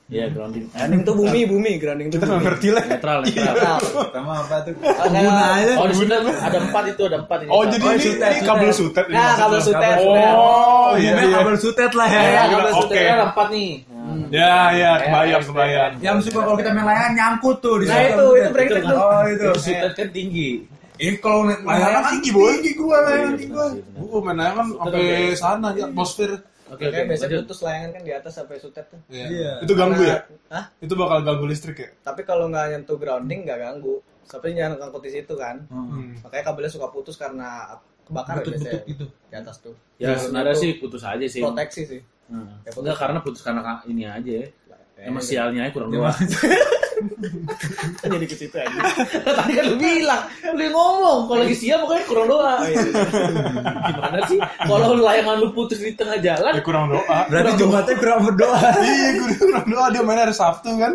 [0.07, 0.71] Iya, grounding.
[0.71, 2.85] grounding tuh bumi bumi grounding tuh Kita nggak ngerti lah.
[2.87, 3.55] Netral, netral.
[3.59, 4.73] Nah, Pertama apa tuh?
[4.79, 5.97] kayak- Oh, di
[6.39, 7.51] ada empat itu, ada empat ini.
[7.51, 9.03] Oh, jadi Oh, ini, sutet, ini kabel sutet.
[9.03, 9.05] sutet.
[9.09, 10.31] ini nah kabel sutet sutet.
[10.31, 11.37] Oh, iya, Umumnya iya.
[11.37, 12.15] kabel sutet lah ya.
[12.17, 13.71] Ya, Iya, kabel sutetnya ada empat nih.
[13.83, 15.93] Nah, Ya, ya, kebayang, kebayang.
[15.99, 18.11] Yang suka kalau kita main layangan nyangkut tuh di Nah, sutet.
[18.15, 18.97] itu- itu brengsek tuh.
[18.97, 19.43] Oh, itu.
[19.45, 20.49] Itu sutet kan tinggi.
[20.97, 22.53] Eh, kalau main Layangan tinggi, boy.
[22.57, 23.67] Tinggi gua, layangan Iya, tinggi gua.
[24.01, 26.31] Gua main layangan sampai sana, ya, atmosfer.
[26.67, 26.91] Oke, oke.
[26.91, 27.43] Kayak biasanya lanjut.
[27.45, 29.27] putus layangan kan di atas sampai sutet tuh Iya.
[29.29, 29.53] Iya.
[29.61, 30.19] Itu ganggu ya?
[30.49, 30.65] Hah?
[30.79, 31.89] Itu bakal ganggu listrik ya?
[32.01, 36.19] tapi kalau nggak nyentuh grounding nggak ganggu tapi jangan ngangkut di situ kan Hmm.
[36.19, 37.71] makanya kabelnya suka putus karena
[38.03, 39.05] kebakar Butut-butut biasanya gitu.
[39.07, 41.41] di atas tuh Ya, Biasanya sebenarnya sih putus aja sih.
[41.41, 44.47] proteksi sih Nah, Ya, enggak karena putus karena ka- ini aja ya.
[44.97, 46.11] Emang sialnya aja kurang dua.
[48.01, 48.81] Jadi ke situ aja.
[49.37, 50.23] Tadi kan lu bilang,
[50.57, 52.55] lu yang ngomong kalau lagi sial pokoknya kurang doa.
[53.93, 54.39] Gimana sih?
[54.41, 57.19] Kalau layangan lu putus di tengah jalan, Ya kurang doa.
[57.29, 58.61] Berarti Jumatnya kurang berdoa.
[58.87, 60.93] Iya, kurang doa dia main hari Sabtu kan.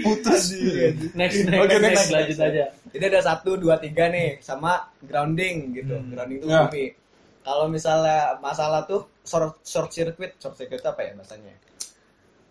[0.00, 0.56] Putus.
[1.12, 2.10] next next, Oke, next, next.
[2.12, 2.64] lanjut aja.
[2.92, 6.00] Jadi ada satu, dua, tiga nih sama grounding gitu.
[6.08, 6.86] Grounding itu bumi.
[7.42, 11.54] Kalau misalnya masalah tuh short, short circuit, short circuit itu apa ya bahasanya?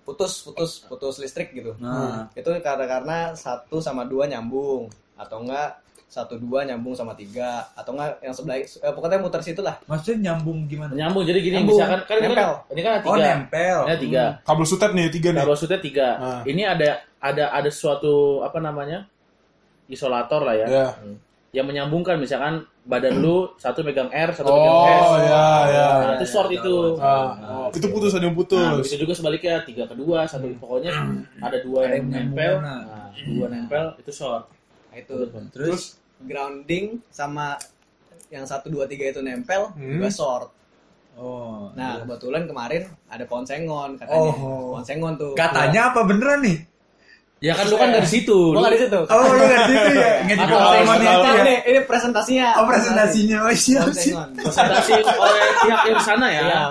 [0.01, 1.77] Putus, putus, putus listrik gitu.
[1.77, 2.25] Nah.
[2.33, 5.77] Itu karena karena satu sama dua nyambung atau enggak
[6.11, 9.79] satu dua nyambung sama tiga atau enggak yang sebelah eh, pokoknya muter situ lah.
[9.87, 10.91] Maksudnya nyambung gimana?
[10.91, 11.77] Nyambung jadi gini Nyambung.
[11.79, 12.53] misalkan kan ini kan Nempel.
[12.67, 13.27] ini kan ada Oh tiga.
[13.31, 13.77] nempel.
[13.79, 14.23] Ini ada tiga.
[14.43, 15.39] Kabel sutet nih tiga nih.
[15.39, 16.07] Kabel maksudnya tiga.
[16.19, 16.41] Ah.
[16.43, 16.89] Ini ada
[17.21, 19.07] ada ada suatu apa namanya
[19.87, 20.87] isolator lah ya, Ya.
[20.97, 21.15] Hmm.
[21.51, 25.03] Yang menyambungkan misalkan badan lu satu megang R, satu megang S.
[25.03, 25.87] Oh ya ya.
[25.99, 26.75] Nah, itu short itu.
[26.97, 28.79] Ah, itu putus ada yang Nah, putus.
[28.81, 30.91] begitu juga sebaliknya tiga kedua satu pokoknya
[31.37, 34.47] ada dua yang yang nempel, nyambung, nah, dua nempel itu short.
[34.89, 35.15] Nah, itu
[35.51, 35.81] Terus
[36.21, 37.59] grounding sama
[38.27, 39.99] yang satu dua tiga itu nempel Hmm.
[39.99, 40.47] juga short.
[41.13, 41.67] oh.
[41.75, 44.31] Nah kebetulan kemarin ada pohon sengon katanya.
[44.31, 44.71] Oh.
[44.71, 45.35] Pohon sengon tuh.
[45.35, 46.63] Katanya apa beneran nih?
[47.41, 48.53] Ya kan lu kan dari situ.
[48.53, 48.99] Gua Lu- nggak di situ.
[49.01, 50.11] Oh, lu kan situ ya.
[50.29, 51.33] Nggak di apa, itu ya.
[51.41, 52.47] ini, ini presentasinya.
[52.61, 53.37] Oh, presentasinya.
[53.41, 54.29] Oh, siap, sengon.
[54.37, 56.41] presentasi oleh pihak yang sana ya.
[56.45, 56.61] Iya,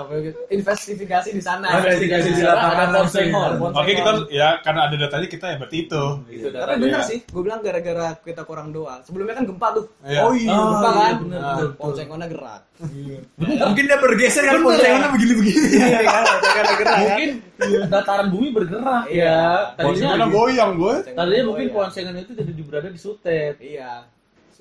[0.47, 1.75] investigasi di sana.
[1.75, 6.03] Oh, investigasi di lapangan pohon Oke kita ya karena ada datanya kita ya berarti itu.
[6.31, 9.03] Itu Tapi bener sih, gue bilang gara-gara kita kurang doa.
[9.03, 9.85] Sebelumnya kan gempa tuh.
[10.07, 10.19] Iya.
[10.23, 10.55] Oh iya.
[10.55, 11.15] Gempa iya, kan?
[11.27, 12.61] Nah, sengonnya gerak.
[13.37, 15.61] Mungkin dia bergeser kan sengonnya begini-begini.
[15.71, 16.97] Iya kan, gerak kan?
[16.99, 17.29] Mungkin
[17.87, 19.21] dataran bumi bergerak Iya.
[19.23, 19.41] ya.
[19.75, 20.95] Tadinya sengonnya goyang gue.
[21.07, 21.73] tadinya mungkin Iya.
[21.73, 23.55] pohon sengon itu jadi berada di sutet.
[23.57, 24.05] Iya.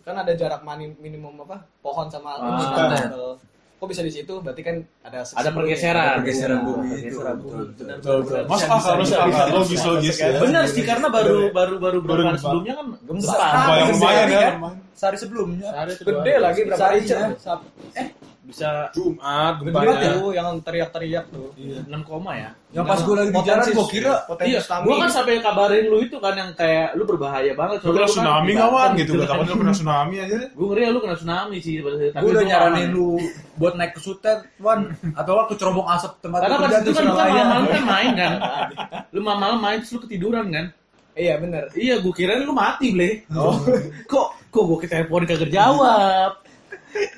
[0.01, 1.61] Kan ada jarak mani- minimum apa?
[1.79, 3.37] Pohon sama Ah.
[3.81, 4.35] Kok bisa di situ?
[4.39, 6.05] Berarti kan ada Ada pergeseran.
[6.05, 7.17] Ada pergeseran Iya, bumi itu.
[7.17, 7.97] pergeseran Betul, betul.
[8.21, 8.45] Benar.
[8.45, 8.69] Masuk
[9.01, 9.47] Bisa, akal.
[9.51, 10.29] Logis logis ya.
[10.37, 13.49] Benar sih karena baru baru baru berapa Baru sebelumnya kan Gempa.
[13.73, 14.49] yang lumayan ya.
[14.93, 15.67] Sehari sebelumnya.
[15.67, 17.17] Sehari itu Gede lagi berapa incer?
[17.17, 17.55] ya.
[17.97, 18.07] Eh
[18.41, 20.17] bisa Jumat gempanya.
[20.17, 21.53] tuh yang teriak-teriak tuh.
[21.55, 22.51] 6 koma ya.
[22.73, 24.85] Yang pas gue lagi di jalan Potensi- gue kira potensi Iya, tsunami.
[24.89, 27.79] gua kan sampai kabarin lu itu kan yang kayak lu berbahaya banget.
[27.83, 29.13] Lu kena tsunami nggak wan gitu?
[29.13, 29.31] Gak kan.
[29.37, 30.37] takut lu kena tsunami aja.
[30.51, 31.75] Gue ngeri ya lu kena tsunami sih.
[31.79, 33.09] Tapi gue udah gua nyaranin lu
[33.55, 34.81] buat naik ke sutet, Wan,
[35.13, 37.65] atau ke cerobong asap tempat Karena lu pas kerja itu tuh kan lu kan malam-malam
[37.69, 38.33] kan main kan.
[39.15, 40.67] Lu malam-malam main terus lu ketiduran kan.
[41.13, 41.67] Iya bener.
[41.75, 43.27] Iya, gue kirain lu mati, Ble.
[43.31, 43.59] Oh.
[44.11, 46.41] kok kok gue ke telepon kagak jawab.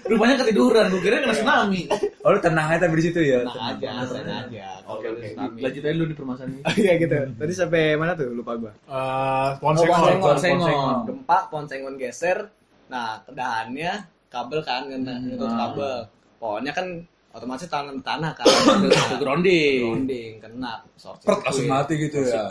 [0.03, 1.89] Rupanya ketiduran, gue kira kena tsunami.
[2.21, 3.41] Oh, lu tenang aja tapi di situ ya.
[3.43, 4.67] Tenang aja, tenang aja.
[4.85, 5.27] Oke, oke.
[5.59, 6.63] Lanjut aja dulu di permasalahan ini.
[6.69, 7.19] Oh iya gitu.
[7.33, 8.29] Tadi sampai mana tuh?
[8.29, 8.73] Lupa gua.
[8.75, 10.01] Eh, pohon Oh, sengon.
[10.19, 10.69] pohon sengon.
[10.69, 10.97] Sengon.
[11.09, 12.39] Gempa, pohon sengon geser.
[12.87, 13.93] Nah, kedahannya
[14.29, 15.27] kabel kan kena Hmm.
[15.31, 15.57] nutup Ah.
[15.67, 15.95] kabel.
[16.37, 16.87] Pohonnya kan
[17.33, 18.45] otomatis tanam tanah kan.
[19.11, 19.81] Ke grounding.
[19.81, 22.45] Grounding kena short langsung mati gitu ya.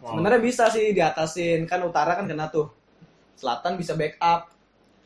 [0.00, 1.62] Sebenarnya bisa sih diatasin.
[1.64, 2.66] Kan utara kan kena tuh.
[3.34, 4.50] Selatan bisa backup.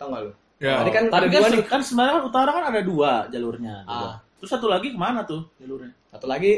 [0.00, 0.32] Tau gak lu?
[0.62, 0.78] Ya.
[0.78, 1.64] Tadi kan Tapi ada kan, dua nih.
[1.66, 3.74] kan sebenarnya kan utara kan ada dua jalurnya.
[3.82, 4.06] gitu.
[4.06, 4.14] Ah.
[4.38, 5.90] Terus satu lagi ke mana tuh jalurnya?
[6.14, 6.52] Satu lagi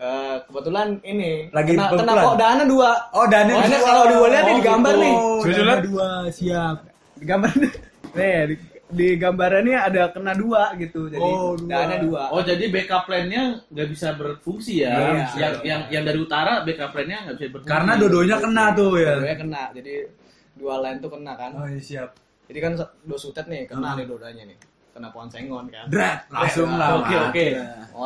[0.00, 2.90] eh, kebetulan ini Lagi kena, kena kok dana dua.
[3.12, 3.60] Oh, Daniel.
[3.60, 5.14] Oh, ini kalau dua lihat nih di gambar nih.
[5.14, 5.80] Oh, lihat.
[5.84, 6.76] dua, siap.
[7.20, 7.72] Di gambar nih
[8.12, 8.54] di,
[8.92, 11.08] di gambarannya ada kena dua gitu.
[11.08, 11.68] Jadi Oh, dua.
[11.68, 12.22] dana dua.
[12.32, 14.92] Oh jadi backup plan-nya nggak bisa berfungsi ya?
[14.92, 15.24] Iya.
[15.36, 17.72] Yang yang yang dari utara backup plan-nya nggak bisa berfungsi.
[17.72, 19.12] Karena dua-duanya kena tuh ya.
[19.16, 19.62] Dua-duanya kena.
[19.76, 19.92] Jadi
[20.56, 21.50] dua line tuh kena kan.
[21.56, 22.10] Oh, iya, siap.
[22.46, 24.58] Jadi kan dua sutet nih kena nih dua-duanya nih.
[24.92, 25.88] Kena pohon sengon kan.
[25.88, 27.00] Drat, langsung lah.
[27.00, 27.46] Oke oke.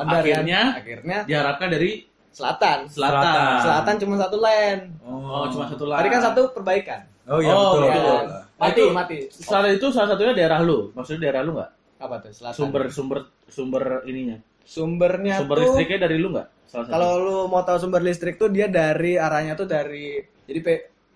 [0.07, 0.62] Akhirnya?
[0.70, 0.79] kan.
[0.79, 1.90] akhirnya Diharapkan dari
[2.31, 2.79] selatan.
[2.87, 3.59] selatan.
[3.61, 4.83] Selatan cuma satu line.
[5.03, 5.99] Oh cuma satu lah.
[5.99, 7.01] Tadi kan satu perbaikan.
[7.27, 7.83] Oh iya Oh, betul.
[7.83, 7.94] iya.
[7.96, 8.27] betul.
[8.57, 9.16] Mati, Itu- mati.
[9.29, 10.94] Salah itu salah satunya daerah lu.
[10.94, 11.70] Maksudnya daerah lu nggak?
[11.99, 12.31] Apa tuh?
[12.31, 12.55] Selatan.
[12.55, 14.38] Sumber sumber sumber ininya.
[14.66, 16.49] sumbernya Sumber tuh listriknya dari lu nggak?
[16.87, 20.68] Kalau lu mau tahu sumber listrik tuh dia dari arahnya tuh dari jadi P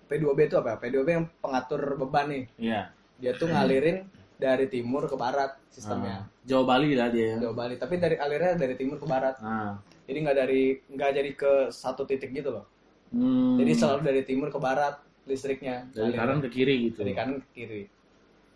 [0.05, 0.75] P2B itu apa?
[0.77, 2.43] P2B yang pengatur beban nih.
[2.57, 2.81] Iya.
[3.21, 4.01] Dia tuh ngalirin
[4.35, 6.17] dari timur ke barat Ah, sistemnya.
[6.41, 7.37] Jawa Bali lah dia.
[7.37, 7.37] ya.
[7.39, 9.37] Jawa Bali, tapi dari alirnya dari timur ke barat.
[9.39, 9.77] Nah.
[10.03, 12.65] Jadi nggak dari nggak jadi ke satu titik gitu loh.
[13.09, 13.55] Hmm.
[13.55, 15.85] Jadi selalu dari timur ke barat listriknya.
[15.89, 16.19] dari Alirnya.
[16.19, 16.97] kanan ke kiri gitu.
[16.99, 17.81] dari kanan ke kiri.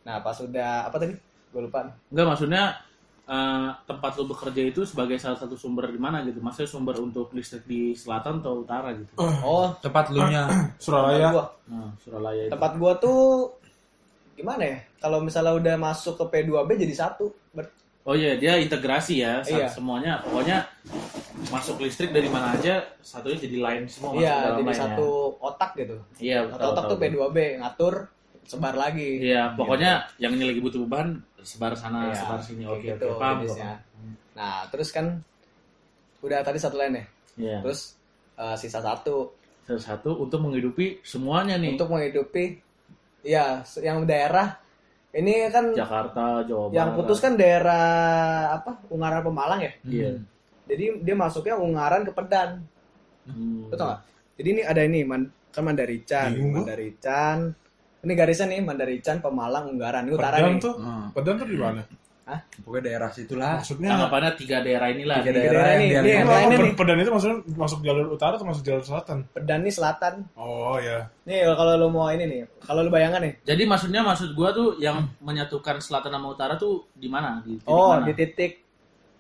[0.03, 1.13] Nah, pas sudah apa tadi?
[1.49, 1.85] Gue lupa.
[2.09, 2.63] Enggak maksudnya
[3.23, 6.41] eh, tempat lu bekerja itu sebagai salah satu sumber di mana gitu?
[6.41, 9.13] Maksudnya sumber untuk listrik di selatan atau utara gitu?
[9.17, 10.49] Oh, Tempat lu nya.
[10.75, 11.45] tempat gua.
[11.65, 12.51] Nah, Suralaya itu.
[12.51, 13.19] Tempat gua tuh
[14.35, 14.77] gimana ya?
[14.99, 17.31] Kalau misalnya udah masuk ke P2B jadi satu.
[17.51, 17.71] Ber-
[18.05, 19.65] Oh iya, dia integrasi ya, Iya.
[19.65, 20.21] semuanya.
[20.21, 20.61] Pokoknya
[21.47, 25.07] masuk listrik dari mana aja, satunya jadi line semua masuk Iya, dalam jadi line satu
[25.41, 25.97] otak gitu.
[26.15, 26.21] ya.
[26.21, 26.91] Iya, Satu tahu, otak tahu.
[26.91, 27.93] tuh P2B ngatur
[28.45, 29.09] sebar lagi.
[29.23, 32.63] Iya, pokoknya yang ini lagi butuh beban sebar sana, Iya, sebar sini.
[32.63, 33.41] Oke, gitu oke, paham.
[34.35, 35.05] Nah, terus kan
[36.21, 37.05] udah tadi satu line ya.
[37.35, 37.57] Iya.
[37.63, 37.97] Terus
[38.35, 39.33] eh, sisa satu
[39.65, 41.73] Salah satu untuk menghidupi semuanya nih.
[41.73, 42.61] untuk menghidupi
[43.25, 43.45] ya
[43.79, 44.53] yang daerah
[45.11, 46.75] ini kan Jakarta, Jawa Barat.
[46.75, 47.87] yang putus kan daerah
[48.53, 50.11] apa Ungaran Pemalang ya Iya.
[50.65, 52.61] jadi dia masuknya Ungaran ke Pedan
[53.25, 53.67] Hmm.
[53.67, 54.01] betul nggak
[54.35, 56.61] jadi ini ada ini man, kan Mandarican Bingung.
[56.61, 57.37] Mandarican
[57.99, 61.05] ini garisnya nih Mandarican Pemalang Ungaran ini utara Pedang nih tuh, Hmm.
[61.09, 61.81] Pedang tuh di mana?
[62.65, 63.61] Pokoknya daerah situlah.
[63.61, 65.21] Maksudnya Anggapannya tiga daerah inilah.
[65.21, 66.73] Tiga Tiga daerah daerah dia nih, yang Oh, nih.
[66.73, 69.17] Pedan itu maksudnya masuk jalur utara atau masuk jalur selatan?
[69.29, 71.05] Pedan nih selatan Oh ya.
[71.29, 74.81] nih kalau lu mau ini nih kalau lu bayangan nih Jadi maksudnya maksud gua tuh
[74.81, 77.45] yang menyatukan selatan sama utara tuh di mana?
[77.45, 78.05] Di titik oh mana?
[78.09, 78.51] di titik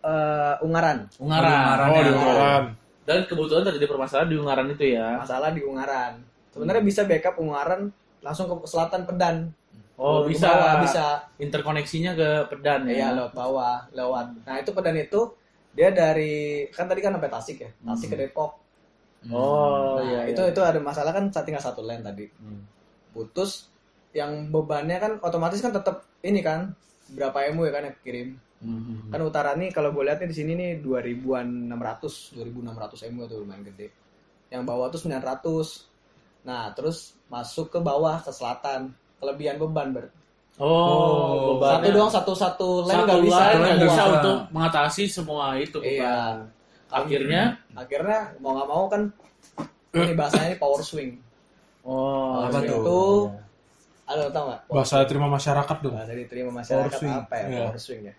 [0.01, 1.53] eh, Ungaran Ungaran.
[1.53, 1.87] Ungaran.
[1.93, 2.13] Oh di ya.
[2.17, 2.63] Ungaran.
[3.05, 5.07] Dan kebetulan terjadi permasalahan di Ungaran itu ya.
[5.21, 6.13] masalah di Ungaran
[6.49, 7.93] sebenarnya bisa backup Ungaran
[8.25, 9.35] langsung ke selatan Pedan
[9.95, 10.51] Oh, Ke bisa.
[10.51, 11.05] bawah, bisa
[11.39, 13.15] Interkoneksinya ke Pedan Iya ya.
[13.15, 14.43] lewat bawah, lewat.
[14.43, 15.21] Nah itu Pedan itu
[15.71, 18.51] dia dari kan tadi kan sampai Tasik ya, Tasik ke Depok.
[19.33, 20.21] Oh, nah, iya.
[20.29, 20.53] itu iya.
[20.53, 22.27] itu ada masalah kan saat tinggal satu lane tadi.
[22.37, 22.61] Hmm.
[23.15, 23.71] Putus
[24.13, 26.71] yang bebannya kan otomatis kan tetap ini kan
[27.11, 28.29] berapa emu ya kan yang kirim.
[28.61, 29.09] Hmm.
[29.09, 33.35] Kan utara nih kalau gue lihat nih di sini nih 2000-an 600, 2600 emu itu
[33.41, 33.87] lumayan gede.
[34.53, 36.45] Yang bawah tuh 900.
[36.45, 38.93] Nah, terus masuk ke bawah ke selatan.
[39.17, 40.05] Kelebihan beban ber.
[40.55, 43.43] Oh, Satu bebannya- doang satu satu lane Satu nggak bisa.
[43.53, 45.77] nggak bisa untuk mengatasi semua itu.
[45.79, 46.03] Iya.
[46.05, 46.37] beban.
[46.87, 49.01] Akhirnya, akhirnya mau nggak mau kan
[49.91, 51.19] ini bahasanya ini power swing
[51.81, 52.69] oh, Apa iya.
[52.69, 52.79] tuh?
[52.79, 52.99] itu
[54.05, 55.91] ada tau nggak Bahasa terima masyarakat dong.
[55.93, 57.11] bahasa diterima masyarakat Power swing.
[57.17, 57.59] apa ya Iya.
[57.61, 58.15] power swing ya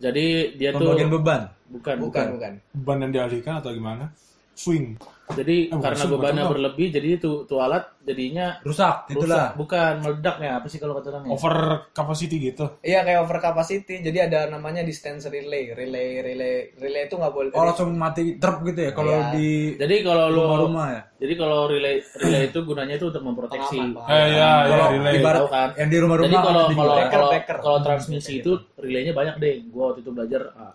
[0.00, 1.42] Jadi dia tuh Pembagian beban.
[1.68, 2.26] bukan, bukan bukan.
[2.32, 4.10] bukan Beban yang dialihkan atau gimana?
[4.52, 4.94] Swing.
[5.30, 6.52] Jadi Eh, bukan karena bebannya bukan.
[6.54, 9.12] berlebih, jadi itu tuh alat jadinya Rusak, rusak.
[9.12, 9.46] itulah.
[9.52, 11.30] Bukan meledaknya apa sih kalau kata orang ya?
[11.30, 11.54] Over
[11.90, 12.64] capacity gitu.
[12.80, 17.50] iya kayak over capacity jadi ada namanya distance relay relay relay relay itu nggak boleh
[17.50, 19.30] Oh langsung mati truk gitu ya kalau Iya.
[19.30, 21.00] di Jadi kalau lu rumah-rumah ya.
[21.18, 23.76] Jadi kalau relay relay itu gunanya itu untuk memproteksi.
[23.76, 25.12] Eh ya, ya Kalau relay.
[25.18, 25.68] ibarat kan?
[25.76, 29.54] yang di rumah-rumah Jadi kalau kalau kalau kalau transmisi itu relaynya banyak deh.
[29.68, 30.72] Gua waktu itu belajar ah,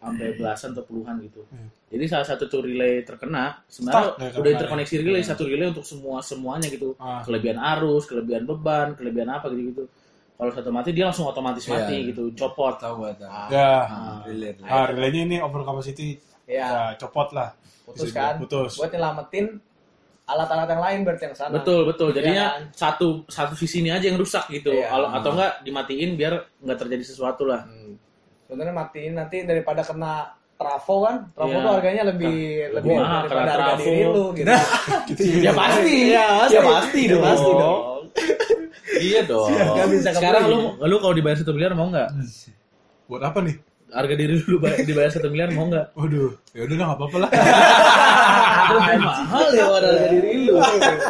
[0.00, 1.44] sampai belasan atau puluhan gitu.
[1.92, 5.84] Jadi salah satu tuh relay terkena, sebenarnya ya, udah karena interkoneksi relay satu relay untuk
[5.84, 6.96] semua semuanya gitu.
[6.96, 7.20] Ah.
[7.20, 9.84] Kelebihan arus, kelebihan beban, kelebihan apa gitu gitu.
[10.34, 11.72] Kalau satu mati dia langsung otomatis Iya.
[11.76, 12.80] mati gitu, copot.
[12.80, 13.28] tahu gua tahu.
[13.52, 13.72] Ya.
[13.84, 14.18] Ah.
[14.24, 14.56] Relate.
[14.64, 16.16] Ah, relaynya ini over capacity.
[16.48, 16.64] Iya.
[16.64, 17.52] Ya, copot lah.
[17.84, 18.78] putus Bisa kan Putus.
[18.78, 19.46] buat nyelamatin
[20.24, 22.14] alat-alat yang lain berarti yang sana Betul betul.
[22.14, 22.62] Jadinya Iya kan?
[22.70, 24.70] satu satu sisi ini aja yang rusak gitu.
[24.70, 24.86] Iya.
[24.88, 27.66] Kalau- Atau enggak dimatiin biar nggak terjadi sesuatu lah.
[27.66, 27.98] Hmm.
[28.50, 31.62] Sebenarnya matiin nanti daripada kena trafo kan trafo Iya.
[31.62, 32.36] tuh harganya lebih
[32.74, 33.82] lebih mahal daripada harga trafo.
[33.86, 34.50] diri lu gitu
[35.46, 35.94] Ya pasti.
[36.10, 37.22] ya pasti Ya pasti dong.
[37.22, 37.80] pasti dong
[39.00, 39.46] iya dong.
[39.48, 42.10] Nggak bisa Sekarang lu lu kalau dibayar satu miliar mau nggak?
[43.06, 43.54] Buat apa nih?
[43.88, 45.94] Harga diri lu bay- dibayar satu miliar mau nggak?
[45.94, 47.30] Waduh, ya udah nggak apa-apa lah.
[48.74, 50.54] Mahal ya harga diri lu.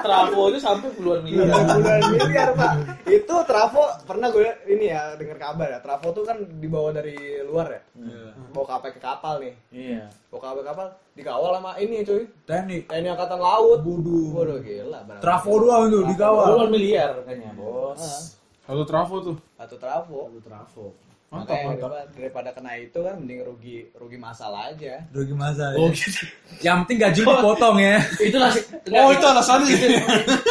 [0.01, 1.53] Trafo itu sampai puluhan miliar.
[1.69, 2.73] Puluhan miliar pak
[3.11, 7.67] itu trafo pernah gue ini ya dengar kabar ya trafo tuh kan dibawa dari luar
[7.69, 7.83] ya
[8.51, 10.07] bawa kapal ke kapal nih Iya.
[10.31, 12.87] bawa kapal ke kapal dikawal sama ini cuy Teknik.
[12.87, 14.31] TNI angkatan laut Budu.
[14.35, 16.47] waduh gila Trafo doang tuh dikawal.
[16.55, 18.03] Puluhan miliar kayaknya, Bos.
[18.63, 19.37] Satu trafo tuh.
[19.59, 20.85] satu trafo Satu trafo.
[21.31, 21.79] Mantap, Makanya mantap.
[21.87, 25.95] daripada- daripada kena itu kan mending rugi rugi masalah aja Rugi masa Oh ya.
[25.95, 26.23] gitu.
[26.59, 27.97] Yang penting gaji lu dipotong ya.
[28.19, 28.51] Itulah
[28.91, 29.75] Oh, itu alasannya.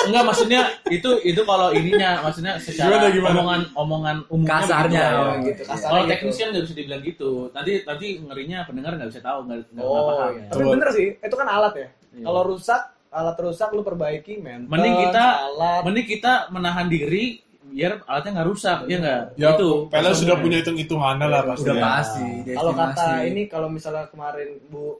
[0.07, 3.35] Enggak maksudnya itu itu kalau ininya maksudnya secara Gimana, gimana?
[3.35, 5.19] omongan omongan umumnya Kasarnya, begitu.
[5.19, 6.11] oh, gitu kasarnya Kalau gitu.
[6.15, 7.31] teknis kan nggak bisa dibilang gitu.
[7.51, 10.39] Nanti nanti ngerinya pendengar nggak bisa tahu nggak nggak oh paham iya.
[10.39, 10.47] ya.
[10.49, 12.23] tapi bener sih itu kan alat ya Iya.
[12.23, 17.91] kalau rusak alat rusak lu perbaiki maintenance Mending kita alat mending kita menahan diri biar
[18.05, 19.21] alatnya nggak rusak ya nggak?
[19.37, 19.69] Ya, itu.
[19.89, 21.63] PLN sudah punya hitung-hitungannya lah pasti.
[21.69, 21.83] Udah ya.
[21.85, 22.27] pasti.
[22.55, 24.97] kalau kata ini kalau misalnya kemarin Bu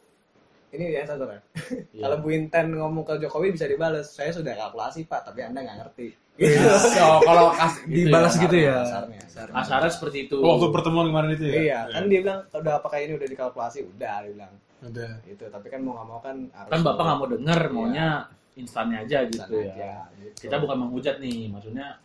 [0.69, 1.41] ini ya satu ya.
[1.97, 2.01] Iya.
[2.05, 4.13] Kalau Bu Inten ngomong ke Jokowi bisa dibales.
[4.13, 6.07] Saya sudah kalkulasi Pak, tapi Anda nggak ngerti.
[6.39, 8.77] Oh, kalau kas- Gitu dibalas ya, gitu ya.
[8.79, 9.21] Kasarnya.
[9.51, 10.37] Kasarnya seperti itu.
[10.39, 11.53] Waktu pertemuan kemarin itu ya?
[11.59, 13.83] Iya, kan dia bilang udah apakah ini udah dikalkulasi?
[13.83, 14.53] Udah, dia bilang.
[14.79, 15.07] Ada.
[15.27, 17.73] Itu, tapi kan mau nggak mau kan harus kan bapak nggak mau denger, Iya.
[17.75, 18.07] maunya
[18.55, 19.95] instannya aja gitu aja, ya.
[20.19, 20.47] gitu.
[20.47, 21.99] Kita bukan menghujat nih, maksudnya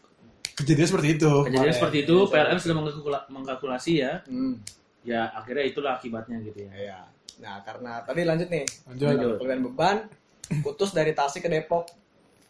[0.54, 1.32] Kejadian seperti itu.
[1.42, 1.74] kejadian kemarin.
[1.74, 4.54] seperti itu PLN sudah mengkalkula- mengkalkulasi ya, Hmm,
[5.02, 6.72] ya akhirnya itulah akibatnya gitu ya.
[6.72, 6.98] iya.
[7.36, 8.62] Nah, karena tadi lanjut nih.
[8.86, 9.06] Lanjut.
[9.08, 9.34] Lanjut.
[9.36, 9.96] Kelebihan beban
[10.60, 11.90] putus dari Tasik ke Depok.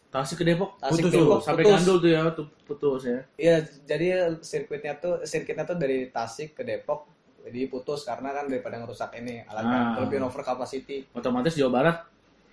[0.07, 1.73] Tasik ke Depok, Tasik putus tuh, Depok, sampai putus.
[1.75, 3.19] Gandul tuh ya, tuh putus ya.
[3.35, 4.07] Iya, jadi
[4.39, 7.09] sirkuitnya tuh sirkuitnya tuh dari Tasik ke Depok.
[7.41, 9.93] Jadi putus karena kan daripada ngerusak ini alatnya Ah.
[9.95, 11.05] kelebihan over capacity.
[11.11, 11.97] Otomatis Jawa Barat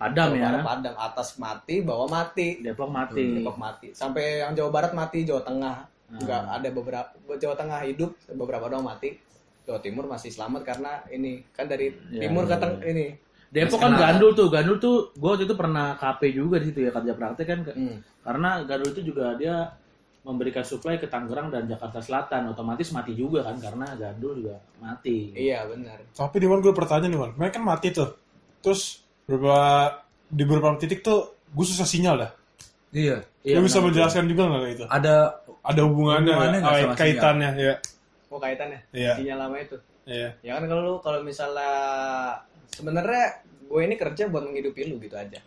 [0.03, 2.47] padam ya, Jawa Barat Padang atas mati, bawah mati.
[2.59, 3.23] Depok mati.
[3.33, 3.87] Depok mati.
[3.91, 5.75] Sampai yang Jawa Barat mati, Jawa Tengah
[6.13, 6.59] juga Ah.
[6.59, 9.15] ada beberapa Jawa Tengah hidup, beberapa doang mati.
[9.63, 12.91] Jawa Timur masih selamat karena ini kan dari Ya, timur ke ya, teng ya.
[12.91, 13.05] ini
[13.47, 16.89] Depok kan gandul tuh, gandul tuh gue waktu itu pernah KP juga di situ ya
[16.89, 17.97] kerja praktek kan ke- Hmm.
[18.19, 19.69] karena gandul itu juga dia
[20.23, 25.31] memberikan supply ke Tangerang dan Jakarta Selatan otomatis mati juga kan karena gandul juga mati.
[25.31, 25.99] Iya benar.
[26.09, 27.31] Tapi di gue pertanyaan nih, Man.
[27.35, 28.09] Mereka kan mati tuh.
[28.59, 29.59] Terus beberapa
[30.27, 32.31] di beberapa titik tuh gue susah sinyal dah.
[32.93, 33.25] Iya.
[33.43, 33.87] Iya, Lu bisa benar.
[33.91, 34.85] menjelaskan juga nggak itu?
[34.87, 35.15] Ada
[35.63, 37.75] Ada hubungannya, Hubungannya Ah, sama kaitannya, ya.
[38.27, 38.79] Oh kaitannya?
[38.91, 39.13] Iya.
[39.15, 39.75] Sinyal lama itu.
[40.03, 40.29] Iya.
[40.43, 41.71] Ya kan kalau lu kalau misalnya
[42.69, 43.23] sebenarnya
[43.63, 45.39] gue ini kerja buat menghidupi lu gitu aja.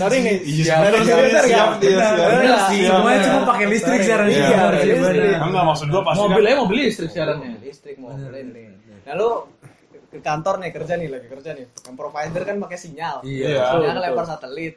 [0.00, 0.36] Sorry nih.
[0.40, 2.00] Iya, Siap, sebenarnya siap, siap, siap, siap, siap.
[2.00, 2.28] siap.
[2.32, 2.90] Bener sih, siap.
[2.90, 4.26] semuanya cuma pakai listrik sekarang.
[4.26, 5.38] Iya, Iya, iya, iya.
[5.44, 7.48] Enggak maksud gue pasti Mobil kan, aja mobil listrik siarannya.
[7.52, 8.62] Mobil listrik mobil ini.
[9.06, 9.28] Nah lu
[10.10, 11.66] ke kantor nih kerja nih lagi kerja nih.
[11.70, 13.16] Yang provider kan pakai sinyal.
[13.22, 13.62] Iya.
[13.74, 14.74] Sinyal Betul, lempar satelit.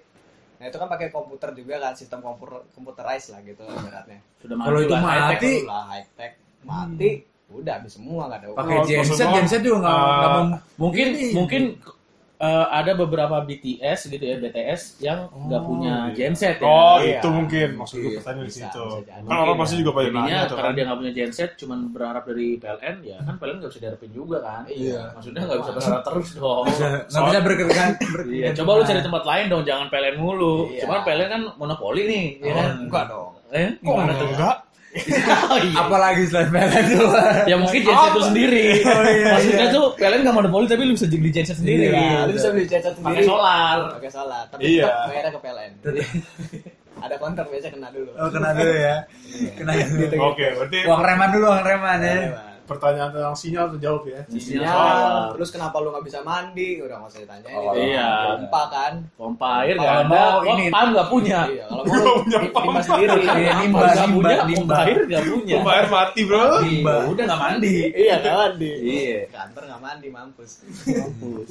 [0.62, 4.20] Nah itu kan pakai komputer juga kan sistem komputer computerized lah gitu ibaratnya.
[4.40, 6.32] Sudah maju Kalau itu mati, Baru lah high tech
[6.64, 7.12] mati
[7.54, 11.28] udah habis semua nggak ada pakai genset, genset juga nggak uh, Mungkin Ini.
[11.38, 11.62] mungkin
[12.44, 16.66] eh, ada beberapa BTS gitu ya BTS yang nggak punya genset ya.
[16.66, 17.18] Oh, Iya.
[17.18, 18.18] itu mungkin maksud gue Iya.
[18.20, 18.84] pertanyaan di situ.
[19.24, 20.76] Kan orang pasti juga pada nanya tuh karena kan.
[20.76, 24.38] dia nggak punya genset, cuman berharap dari PLN, ya kan PLN nggak bisa diharapin juga
[24.40, 24.62] kan.
[24.68, 25.02] Iya.
[25.16, 26.66] Maksudnya nggak bisa berharap terus dong.
[27.08, 27.92] nggak bisa berkegan.
[28.34, 30.56] Iya, coba lu cari tempat lain dong, jangan PLN mulu.
[30.68, 30.82] Iya.
[30.84, 32.70] Cuman PLN kan monopoli nih, ya Oh, kan?
[32.82, 33.32] enggak dong.
[33.50, 34.28] Eh, Kok gimana tuh?
[34.28, 34.56] enggak?
[35.50, 35.76] Oh, iya.
[35.80, 37.10] Apalagi selain PLN tuh.
[37.50, 38.66] Ya mungkin genset lu sendiri.
[38.86, 41.90] Oh, iya, Maksudnya tuh PLN nggak monopoli tapi lu bisa beli genset sendiri.
[41.90, 43.24] Iya, lu bisa beli Pakai sendiri.
[43.26, 43.78] solar.
[43.98, 44.44] Pakai solar.
[44.54, 44.86] Tapi Iya.
[44.86, 45.72] tetap bayarnya ke PLN.
[47.04, 48.10] Ada kontrak biasa kena dulu.
[48.16, 48.96] Oh, kena dulu ya.
[49.58, 50.16] Kena gitu.
[50.22, 52.18] Oke, berarti Uang reman dulu, uang reman ya.
[52.64, 54.20] Pertanyaan tentang sinyal terjawab ya.
[54.26, 54.42] Sinyal.
[54.42, 56.70] Sinyal, terus kenapa lu nggak bisa mandi?
[56.78, 57.54] Udah nggak usah ditanyain.
[57.54, 57.82] Oh, itu.
[57.86, 58.10] iya.
[58.34, 58.94] Pompa kan?
[59.14, 61.40] Pompa air Kalau nggak ada, mau oh, ini- pam nggak punya.
[61.46, 62.80] Iya, kalau punya pompa.
[62.82, 63.22] sendiri.
[63.24, 64.56] Iya, nimba, nimba, punya, nimba.
[64.56, 65.56] pompa air nggak punya.
[65.56, 66.44] Pompa air mati, Bro.
[66.64, 67.76] Iya, udah nggak mandi.
[67.94, 68.72] Iya, nggak mandi.
[68.82, 69.20] Iya.
[69.30, 70.52] Kantor nggak mandi, mampus.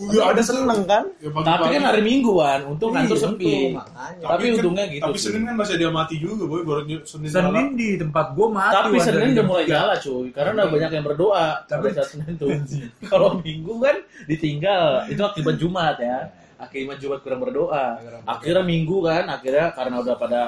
[0.03, 1.05] Iya, ada seneng kan?
[1.19, 3.47] Ya, Tapi kan hari Mingguan, untung kantor Iya, sepi.
[3.47, 4.25] untung, makanya.
[4.27, 5.19] Tapi kan- untungnya gitu Tapi.
[5.19, 6.63] Senin kan masih ada mati juga, boy.
[6.63, 8.75] Baru Senin Senin di tempat gua mati.
[8.75, 12.51] Tapi Senin udah mulai nyala cuy, karena udah banyak yang berdoa pada saat Senin tuh.
[13.11, 16.31] Kalau Minggu kan ditinggal, itu akibat Jumat ya.
[16.59, 17.99] Akibat Jumat kurang berdoa.
[18.25, 20.43] Akhirnya Minggu kan, akhirnya karena udah pada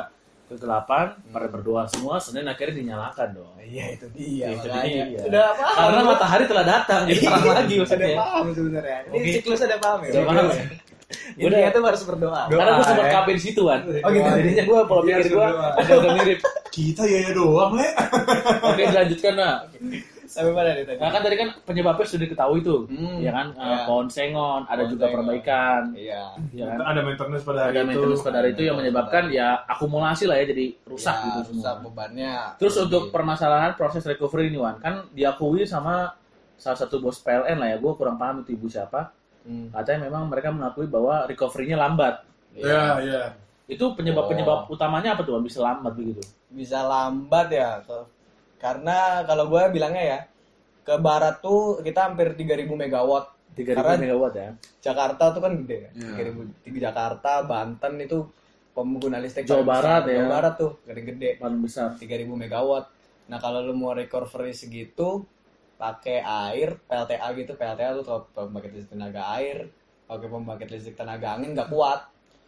[0.45, 3.53] kegelapan, pada berdoa semua, Senin akhirnya dinyalakan dong.
[3.59, 4.47] Iya, itu dia.
[4.55, 5.05] Itu makanya.
[5.11, 5.21] dia.
[5.27, 5.67] Udah apa?
[5.75, 8.17] Karena matahari telah datang, jadi terang lagi Ada maksudnya.
[8.21, 8.99] paham sebenarnya.
[9.11, 10.11] Ini siklus ada paham ya?
[10.13, 10.65] Udah paham ya?
[11.37, 12.43] Intinya tuh harus berdoa.
[12.49, 13.21] Karena gue sempat ya.
[13.25, 13.81] Di situ kan.
[14.05, 14.29] Oh gitu.
[14.29, 15.49] Jadinya gue pola Iya, pikir gue
[15.81, 16.39] agak mirip.
[16.75, 17.89] Kita ya ya doang, Le.
[18.67, 19.57] Oke, dilanjutkan nah.
[20.35, 20.99] Sampai mana nih tadi?
[20.99, 23.87] Nah kan tadi kan penyebabnya sudah diketahui tuh, Hmm, ya kan, iya.
[23.87, 25.15] pohon sengon, ada Pohon juga sengon.
[25.17, 26.25] perbaikan, Iya.
[26.51, 26.79] ya kan.
[26.83, 27.89] Ada maintenance pada hari Ada itu.
[27.89, 31.63] maintenance pada hari itu yang menyebabkan ya akumulasi lah ya jadi rusak Ya, gitu rusak
[31.73, 31.85] semua.
[31.87, 32.35] bebannya.
[32.57, 36.19] Terus Jadi, untuk permasalahan proses recovery ini Wan, kan diakui sama
[36.57, 39.15] salah satu bos PLN lah ya, gue kurang paham itu ibu siapa.
[39.43, 42.27] hmm, Katanya memang mereka mengakui bahwa recovery-nya lambat.
[42.53, 43.23] Ya, ya.
[43.65, 44.73] Itu penyebab-penyebab Oh.
[44.73, 46.21] utamanya apa tuh bisa lambat begitu?
[46.49, 47.83] bisa lambat ya.
[48.65, 50.19] Karena kalau gue bilangnya ya,
[50.81, 53.53] ke barat tuh kita hampir 3000 megawatt.
[53.53, 54.49] 3000 Karena- megawatt ya.
[54.81, 55.93] Jakarta tuh kan gede kan.
[56.01, 56.33] Iya.
[56.33, 58.25] 3000 di Jakarta, Banten itu
[58.73, 59.85] pengguna listrik Jawa paling besar.
[59.85, 60.17] Barat ya.
[60.17, 61.31] Jawa Barat tuh gede-gede.
[61.37, 61.89] Paling besar.
[62.01, 62.87] 3000 megawatt.
[63.29, 65.29] Nah, kalau lu mau recovery segitu
[65.77, 69.69] pakai air PLTA gitu, PLTA tuh kalau pembangkit listrik tenaga air,
[70.09, 72.01] pakai pembangkit listrik tenaga angin nggak kuat.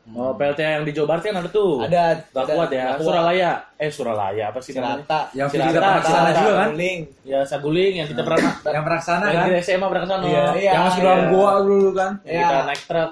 [0.07, 1.83] Oh, PLT yang di Jawa Barat kan ada tuh.
[1.83, 2.85] Ada Gak ada- kuat ya.
[2.95, 3.03] kuat.
[3.03, 3.51] Suralaya.
[3.75, 5.03] Eh, Suralaya apa sih namanya?
[5.03, 6.69] Cirata, Yang Cirata, kita pernah ke sana juga kan?
[6.71, 7.01] Guling.
[7.23, 9.47] Ya, Saguling yang kita pernah Yang pernah ke sana yang kan?
[9.49, 10.23] di SMA pernah ke sana.
[10.23, 10.45] Iya.
[10.55, 11.29] Iya, Yang masuk dalam iya.
[11.29, 12.11] gua dulu kan?
[12.17, 12.47] Yang Iya.
[12.47, 13.11] Kita naik truk.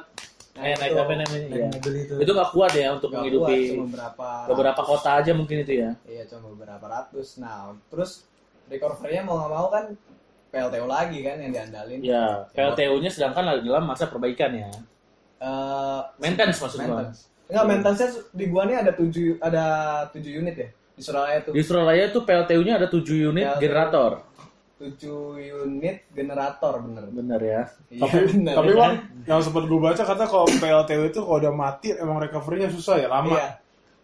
[0.55, 1.47] Nah, eh, naik apa namanya?
[1.51, 1.67] Iya.
[1.75, 2.15] itu.
[2.17, 5.73] Itu gak kuat ya untuk Nggak menghidupi kuat, cuma berapa beberapa kota aja mungkin itu
[5.77, 5.91] ya.
[6.05, 7.29] Iya, cuma beberapa ratus.
[7.37, 7.59] Nah,
[7.91, 8.23] terus
[8.65, 9.85] recovery-nya mau nggak mau kan
[10.49, 11.99] PLTU lagi kan yang diandalin.
[12.01, 14.71] Ya, PLTU-nya sedangkan lagi dalam masa perbaikan ya.
[15.45, 16.89] Eh, Maintenance maksud gua.
[16.89, 17.21] maintenance.
[17.45, 19.65] Enggak, maintenance di gua nih ada 7 ada
[20.09, 21.53] 7 unit ya di Surabaya tuh.
[21.53, 23.61] Di Suralaya tuh PLTU-nya ada 7 unit PLTU.
[23.61, 24.11] generator.
[24.81, 27.05] 7 unit generator bener.
[27.13, 27.63] Bener ya.
[27.93, 28.55] Iya, bener.
[28.57, 28.95] Tapi Bang,
[29.29, 33.09] yang sempat gue baca kata kalau PLTU itu kalau udah mati emang recovery-nya susah ya,
[33.13, 33.37] lama.
[33.37, 33.49] Iya.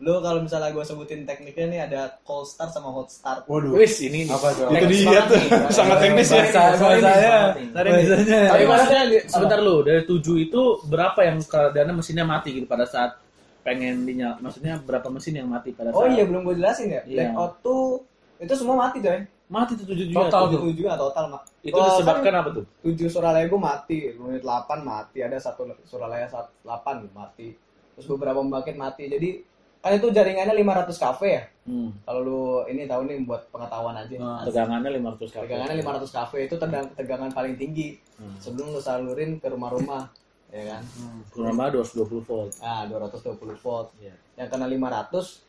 [0.00, 3.44] Lu kalau misalnya gua sebutin tekniknya nih ada cold start sama hot start.
[3.44, 3.76] Waduh.
[3.76, 4.32] Wis ini nih.
[4.32, 4.72] Apa tuh?
[4.72, 5.36] Itu dia tuh.
[5.68, 6.44] Sangat teknis ya.
[6.48, 7.36] Bahasanya.
[7.76, 8.40] Bahasanya.
[8.48, 13.20] Tapi maksudnya sebentar lu, dari 7 itu berapa yang keadaannya mesinnya mati gitu pada saat
[13.60, 14.40] pengen dinyala?
[14.40, 17.04] Maksudnya berapa mesin yang mati pada saat Oh iya belum gue jelasin ya.
[17.04, 17.36] Iya.
[17.36, 18.00] Blackout tuh
[18.40, 19.20] itu semua mati coy.
[19.50, 20.30] mati tuh 7 juga.
[20.30, 20.42] Total.
[20.62, 21.42] 7 juga total mak.
[21.60, 22.64] Itu Oh, disebabkan kan apa tuh?
[22.86, 27.52] 7 Suralaya gue mati, unit 8 mati, ada satu Suralaya 8 mati.
[27.98, 29.10] Terus beberapa pembangkit mati.
[29.10, 29.42] Jadi
[29.80, 31.44] kan itu jaringannya 500 kafe ya.
[31.64, 31.88] Hmm.
[32.02, 34.12] Kalau lu ini tahu nih buat pengetahuan aja.
[34.14, 35.44] Nah, tegangannya 500 kali.
[35.44, 37.96] Tegangannya 500 kafe itu tegang- tegangan paling tinggi.
[38.14, 38.36] Hmm.
[38.36, 40.04] Sebelum lu salurin ke rumah-rumah.
[40.50, 40.82] ya kan
[41.30, 42.50] Kurang lebih 220 volt.
[42.58, 44.10] nah 220 volt Iya.
[44.34, 45.46] yang kena 500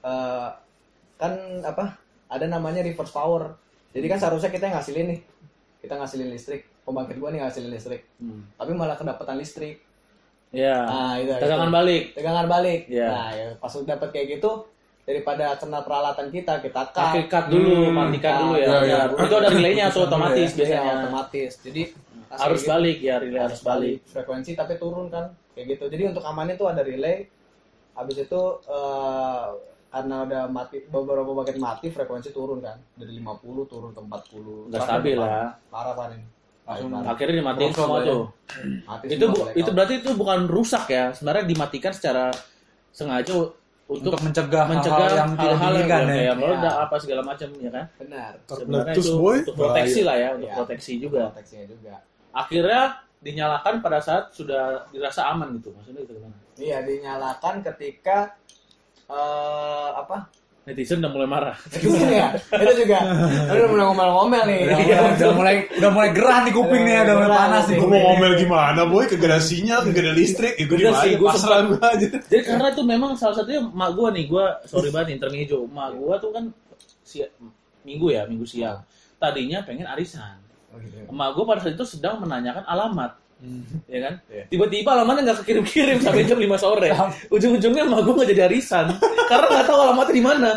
[0.00, 0.48] eh,
[1.16, 3.50] kan apa ada namanya reverse power
[3.90, 5.20] jadi kan seharusnya kita yang ngasilin nih
[5.82, 8.46] kita ngasilin listrik pembangkit gua nih ngasilin listrik Hmm.
[8.54, 9.82] tapi malah kedapatan listrik
[10.54, 10.78] Ya.
[10.80, 11.74] nah itu Tegangan itu.
[11.74, 12.02] balik.
[12.14, 13.08] tegangan balik Iya.
[13.08, 14.50] nah ya, pas udah dapat kayak gitu
[15.02, 17.92] daripada kena peralatan kita kita cut Pakai cut dulu, Hmm.
[17.92, 18.40] matikan Cut.
[18.40, 18.64] dulu ya.
[18.64, 18.98] Iya, iya.
[19.06, 19.26] Benar.
[19.26, 20.92] Itu ada relaynya tuh otomatis Iya, biasanya.
[21.02, 21.82] otomatis jadi
[22.30, 23.96] Harus gitu, balik ya, relay harus balik.
[24.04, 27.30] frekuensi tapi turun kan kayak gitu jadi untuk amannya tuh ada relay
[27.92, 29.46] habis itu eh,
[29.88, 34.82] karena udah mati beberapa bagian mati frekuensi turun kan dari 50 turun ke 40 Nggak
[34.82, 35.54] stabil ya.
[35.68, 36.26] parah ini
[36.64, 36.90] Langsung.
[37.04, 38.06] Akhirnya dimatiin semua ya.
[38.06, 38.22] tuh.
[38.82, 41.04] mati Itu semua bu- itu berarti itu bukan rusak ya.
[41.10, 42.32] Sebenarnya dimatikan secara
[42.88, 43.32] sengaja
[43.84, 46.16] untuk, Untuk mencegah mencegah hal-hal yang tidak hal-hal diinginkan yang ya.
[46.16, 46.84] kayak meledak Iya.
[46.84, 47.84] apa segala macam ya kan.
[47.94, 49.36] benar Sebenarnya itu boy.
[49.38, 50.56] untuk proteksi lah ya, untuk Iya.
[50.56, 51.20] proteksi juga.
[51.28, 51.94] proteksinya juga
[52.32, 52.82] Akhirnya
[53.20, 55.68] dinyalakan pada saat sudah dirasa aman gitu.
[55.70, 56.36] Maksudnya itu gimana?
[56.56, 58.32] iya dinyalakan ketika
[59.04, 60.16] eh apa
[60.64, 61.56] Netizen udah mulai marah.
[61.76, 63.04] itu ya itu juga
[63.52, 67.14] udah mulai ngomel-ngomel nih Udah, udah, udah mulai udah mulai gerah nih kuping nih, udah
[67.20, 67.76] mulai panas nih.
[67.76, 71.12] Gue mau ngomel gimana boy, kagak ada sinyal, kagak ada listrik, ya gue Bener sih,
[71.20, 72.06] gua pasrah gue aja.
[72.16, 75.68] Jadi karena itu memang salah satunya mak gua nih, gua sorry banget intermezzo.
[75.68, 76.44] Mak gua tuh kan
[77.04, 77.20] si
[77.84, 78.80] minggu ya, minggu siang.
[79.20, 80.40] Tadinya pengen arisan.
[80.72, 80.96] Oh, gitu.
[81.12, 83.20] Emak gua pada saat itu sedang menanyakan alamat.
[83.90, 84.14] Ya kan?
[84.32, 84.44] Iya.
[84.48, 86.88] Tiba-tiba alamatnya nggak kekirim-kirim sampai jam 5 sore.
[87.30, 88.86] Ujung-ujungnya emak gua nggak jadi arisan
[89.28, 90.50] karena nggak tahu alamatnya di mana.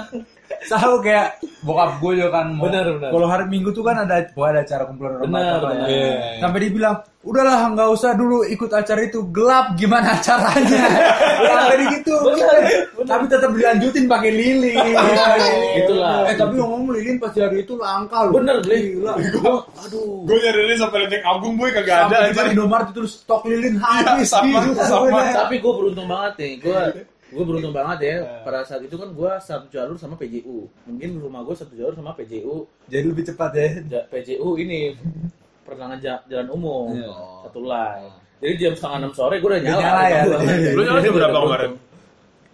[0.64, 1.28] Selalu kayak
[1.60, 2.46] bokap gue juga kan.
[2.52, 3.10] mau- Benar, benar.
[3.10, 5.70] Kalau hari Minggu tuh kan ada wah, ada acara kumpulan orang lah benar.
[5.74, 5.86] ya.
[5.88, 6.12] Iya.
[6.40, 10.84] Sampai dibilang, udahlah nggak usah dulu ikut acara itu gelap gimana acaranya.
[11.40, 12.16] Sampai gitu.
[13.00, 14.78] Tapi tetap dilanjutin pakai lilin.
[15.78, 16.26] Gitulah.
[16.26, 18.34] Eh tapi ngomong lilin pas hari itu langka loh.
[18.36, 18.58] Bener.
[18.60, 19.14] Gila.
[19.82, 20.24] Aduh.
[20.24, 22.52] Gue nyari ini sampai lenteng agung boy, kagak ada Sampai di aja.
[22.52, 24.28] Indomaret itu stok lilin habis.
[24.28, 24.82] sama, gitu.
[24.82, 25.20] sama.
[25.30, 26.52] Tapi gue beruntung banget nih.
[26.60, 26.80] Gue
[27.28, 28.16] gue beruntung banget ya.
[28.42, 30.64] Pada saat itu kan gue satu jalur sama PJU.
[30.86, 32.64] Mungkin rumah gue satu jalur sama PJU.
[32.88, 33.68] Jadi lebih cepat ya.
[33.90, 34.96] Ja- PJU ini
[35.62, 37.12] pertengahan ja- jalan umum Iya.
[37.44, 38.12] satu line.
[38.38, 39.82] Jadi jam setengah enam sore gue udah Udah nyala.
[39.82, 40.22] nyala ya.
[40.72, 41.72] Lu nyala jam berapa kemarin?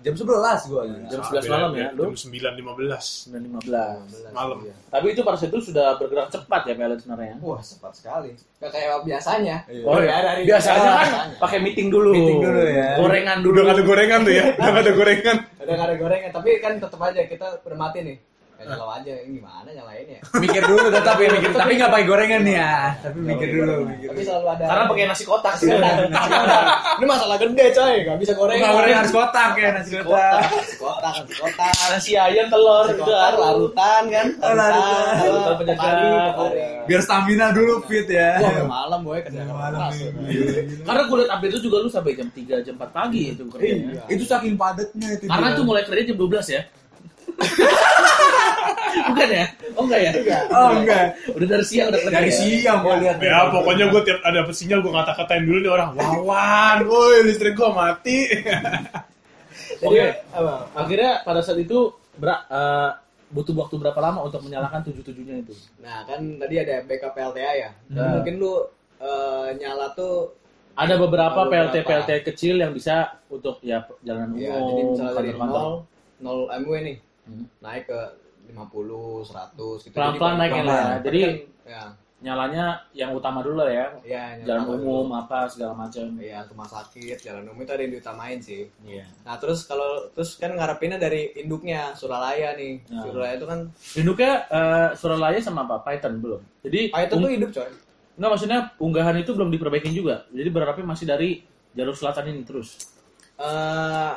[0.04, 0.82] Jam 11 gua.
[1.08, 2.12] Jam 11 malam ya, lu?
[2.12, 3.98] Jam 9.15 Sembilan lima belas.
[4.36, 4.58] malam.
[4.92, 7.36] Tapi itu pada saat itu sudah bergerak cepat ya PLN sebenarnya.
[7.40, 8.32] Wah, cepat sekali.
[8.60, 9.56] Gak kayak biasanya.
[9.88, 12.12] Oh Udah iya, dari biasanya kan pakai meeting dulu.
[12.12, 12.90] Meeting dulu ya.
[13.00, 13.54] Gorengan dulu.
[13.56, 15.38] Udah gak ada gorengan tuh ya, udah gak ada gorengan.
[15.64, 18.18] Udah gak ada gorengan, tapi kan tetap aja kita udah mati nih.
[18.64, 20.20] Ya nyala aja, ini gimana nyalainnya?
[20.40, 21.50] Mikir dulu tetap ya mikir.
[21.52, 22.74] Tapi nggak pakai gorengan nih ya.
[23.04, 23.74] Tapi mikir dulu.
[23.92, 24.64] Mikir Tapi selalu ada.
[24.72, 25.68] Karena pakai nasi kotak sih.
[27.00, 28.64] Ini masalah gede coy, gak bisa gorengan.
[28.64, 30.08] Nggak gorengan harus kotak ya nasi kotak.
[30.08, 31.74] kotak, nasi kotak, nasi kotak.
[31.92, 34.28] Nasi ayam telur Nasi itu kotak, larutan kan?
[34.40, 35.16] larutan.
[35.20, 36.08] Larutan pepari.
[36.88, 38.40] Biar stamina dulu fit ya.
[38.40, 39.96] Wah, malam boy kerja Malam keras.
[40.00, 40.88] nih.
[40.88, 44.00] Karena liat update itu juga lu sampai jam 3, jam 4 pagi itu kerjanya.
[44.08, 45.28] Itu saking padatnya itu.
[45.28, 46.62] Karena itu mulai kerja jam 12 ya.
[49.10, 49.46] Bukan ya?
[49.74, 50.12] Oh enggak ya?
[50.54, 51.06] Oh enggak.
[51.34, 52.00] Udah dari siang udah.
[52.06, 52.38] Dari ya?
[52.38, 53.18] siang gua lihat.
[53.20, 57.70] Ya pokoknya gue tiap ada sinyal gue ngata-katain dulu nih orang Wawan, woi listrik gue
[57.70, 58.18] mati
[59.84, 60.08] Jadi, Oke.
[60.32, 60.54] apa?
[60.76, 62.90] Akhirnya pada saat itu ber- eh,
[63.34, 65.54] butuh waktu berapa lama untuk menyalakan tujuh-tujuhnya itu?
[65.82, 67.70] Nah, kan tadi ada backup PLTA ya.
[67.92, 68.22] Hmm.
[68.22, 68.54] Mungkin lu
[69.02, 70.38] eh, nyala tuh
[70.74, 71.86] Ada beberapa PLT.
[71.86, 75.30] PLT kecil yang bisa untuk ya jalanan ya, umum, jadi misalnya dari.
[75.38, 75.86] 0
[76.18, 76.98] 0 MW nih.
[77.30, 77.46] Hmm.
[77.62, 78.00] Naik ke
[78.54, 79.96] 50, 100 gitu.
[79.98, 80.98] Pelan-pelan naiknya lah ya.
[81.02, 81.34] Jadi kan,
[81.66, 81.84] ya,
[82.24, 83.88] nyalanya yang utama dulu lah ya.
[84.08, 85.20] ya Jalan umum dulu.
[85.20, 86.08] apa segala macam.
[86.16, 88.64] Iya, rumah sakit, jalan umum itu ada yang diutamain sih.
[88.88, 89.04] Iya.
[89.28, 92.80] Nah, terus kalau terus kan ngarepinnya dari induknya Suralaya nih.
[92.88, 93.04] Nah.
[93.04, 93.60] Suralaya itu kan
[94.00, 95.84] Induknya eh, Suralaya sama apa?
[95.84, 96.42] Python belum.
[96.64, 97.70] Jadi Python tuh hidup coy.
[98.14, 100.24] Enggak maksudnya unggahan itu belum diperbaikin juga.
[100.32, 101.44] Jadi berharapnya masih dari
[101.76, 102.78] jalur selatan ini terus.
[103.34, 104.14] eh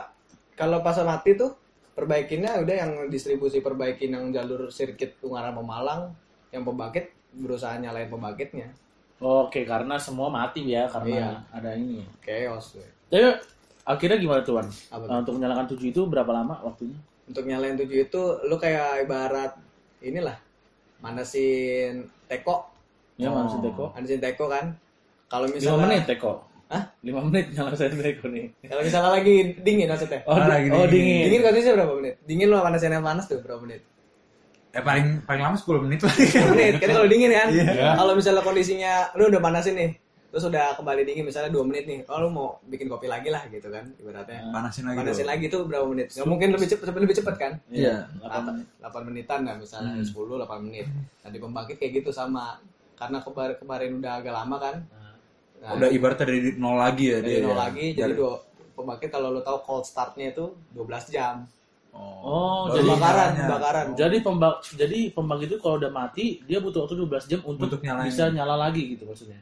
[0.53, 1.57] kalau pas mati tuh
[1.97, 6.13] perbaikinnya udah yang distribusi perbaikin yang jalur sirkuit Ungaran Pemalang
[6.51, 8.69] yang pembangkit berusaha nyalain pembangkitnya
[9.17, 11.29] Oke, karena semua mati ya karena Iya.
[11.51, 12.05] ada ini.
[12.21, 12.77] chaos.
[13.09, 13.25] Tapi
[13.83, 14.69] akhirnya gimana tuan?
[14.93, 15.09] Apa?
[15.09, 17.01] Eh, untuk menyalakan tujuh itu berapa lama waktunya?
[17.25, 19.57] untuk nyalain tujuh itu lu kayak ibarat
[19.99, 20.37] inilah
[21.01, 22.69] manasin teko
[23.17, 23.41] Ya, Oh.
[23.41, 23.89] maksud teko.
[23.91, 24.77] manasin teko kan
[25.27, 26.45] kalau misalnya menit teko.
[26.67, 26.83] Hah?
[27.01, 28.51] Lima menit nyalakan teko nih.
[28.61, 30.91] kalau misalnya lagi dingin maksudnya Oh, di- lagi oh dingin.
[30.91, 31.23] dingin.
[31.25, 33.83] dingin kondisinya berapa menit dingin lo panasin yang panas tuh berapa menit
[34.71, 36.13] Eh paling paling lama 10 menit lah.
[36.13, 37.95] 10 menit kan kalau dingin kan Iya.
[37.95, 39.91] kalau misalnya kondisinya lu udah panasin nih
[40.27, 43.47] terus udah kembali dingin misalnya 2 menit nih oh lu mau bikin kopi lagi lah
[43.47, 44.99] gitu kan ibaratnya Panasin lagi.
[44.99, 45.31] panasin dulu.
[45.31, 48.43] lagi tuh berapa menit nggak mungkin lebih cepet lebih cepet kan Iya, delapan
[48.77, 49.07] Delapan menit.
[49.07, 50.05] 8 menitan lah misalnya Hmm.
[50.05, 50.87] 10 8 menit
[51.17, 52.59] nah di pembangkit kayak gitu sama
[52.93, 54.77] karena kemarin kemarin udah agak lama kan
[55.57, 57.43] Nah, Udah ibaratnya dari nol lagi ya dari dia.
[57.43, 57.59] nol ya.
[57.59, 58.33] lagi jadi dua
[58.73, 61.43] pembangkit kalau lo tahu cold startnya itu 12 jam.
[61.93, 63.41] Oh, Baru jadi Pembakaran, nyalanya.
[63.43, 63.87] pembakaran.
[63.95, 67.81] jadi pembak jadi pembangkit itu kalau udah mati dia butuh waktu 12 jam untuk, Untuk
[67.81, 68.05] nyalain.
[68.07, 69.41] bisa nyala lagi gitu maksudnya.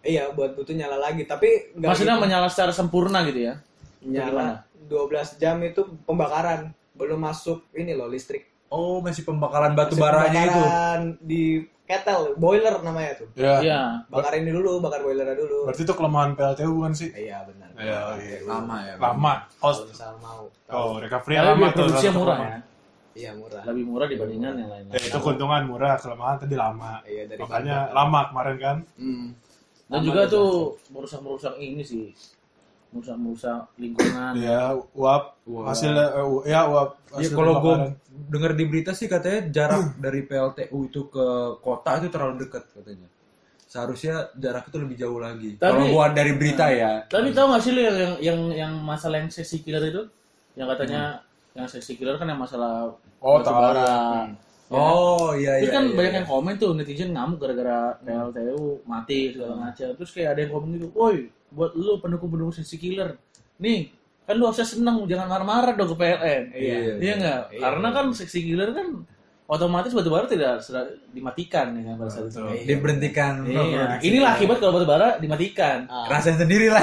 [0.00, 2.22] Iya, buat butuh nyala lagi, tapi Maksudnya gitu.
[2.22, 3.54] menyala secara sempurna gitu ya.
[4.00, 5.02] nyala 12
[5.34, 8.46] jam itu pembakaran, belum masuk ini loh listrik.
[8.66, 10.50] Oh, masih pembakaran batu Masih baranya itu.
[10.52, 11.42] pembakaran di
[11.86, 13.28] kettle, boiler namanya tuh.
[13.38, 13.62] Ya.
[13.62, 13.80] Iya.
[14.10, 15.70] Bakarin ini dulu, bakar boilernya dulu.
[15.70, 17.08] Berarti itu kelemahan PLTU bukan sih?
[17.14, 17.68] Iya benar.
[17.78, 18.38] Iya, iya.
[18.44, 18.94] Lama ya.
[18.98, 19.34] Lama.
[19.46, 19.80] Kalau Cost.
[19.88, 20.42] misal mau.
[20.74, 21.78] Oh, recovery Tapi lama biaya tuh.
[21.86, 22.58] produksinya murah ya.
[23.16, 23.62] Iya murah.
[23.64, 24.84] Lebih murah dibandingkan yang lain.
[24.92, 26.92] Ya, itu keuntungan murah, kelemahan tadi lama.
[27.06, 28.76] Iya dari Makanya lama kemarin kan.
[29.00, 29.26] Hmm.
[29.86, 30.50] Dan Lama juga tuh, tuh
[30.92, 32.10] merusak-merusak ini sih.
[32.96, 34.32] Merusak-merusak lingkungan.
[34.36, 35.64] Ya, uap Uap.
[35.68, 36.90] hasilnya eh, u- ya uap.
[37.12, 37.74] Ya hasil kalau gue
[38.26, 41.26] dengar di berita sih katanya jarak dari PLTU itu ke
[41.60, 43.08] kota itu terlalu dekat katanya.
[43.66, 45.54] Seharusnya jarak itu lebih jauh lagi.
[45.54, 47.04] Tapi- Kalau buat dari berita ya.
[47.04, 50.02] Tapi tahu gak sih lu yang yang yang, yang masalah yang sesi killer itu?
[50.54, 51.02] Yang katanya
[51.52, 54.32] yang sesi killer kan yang masalah Oh, batu tahu.
[54.66, 54.82] Ya.
[54.82, 55.76] Oh iya Terus iya.
[55.78, 56.18] kan iya, banyak iya.
[56.18, 59.88] yang komen tuh netizen ngamuk gara-gara PLTU mati segala macam.
[59.94, 63.14] Terus kayak ada yang komen gitu, "Woi, buat lu pendukung-pendukung sesi killer.
[63.62, 63.94] Nih,
[64.26, 67.12] kan lu harusnya seneng, jangan marah-marah dong ke PLN." Iya, Iya iya.
[67.14, 67.42] enggak?
[67.54, 67.94] Iya, Karena iya.
[67.94, 68.86] kan seksi killer kan
[69.46, 70.82] otomatis batu bara tidak sudah
[71.14, 72.42] dimatikan ya kan pada saat itu.
[72.66, 73.46] Diberhentikan.
[73.46, 74.02] Iya.
[74.02, 75.86] Inilah akibat kalau batu bara dimatikan.
[75.86, 76.82] Ah, Rasain sendiri lah.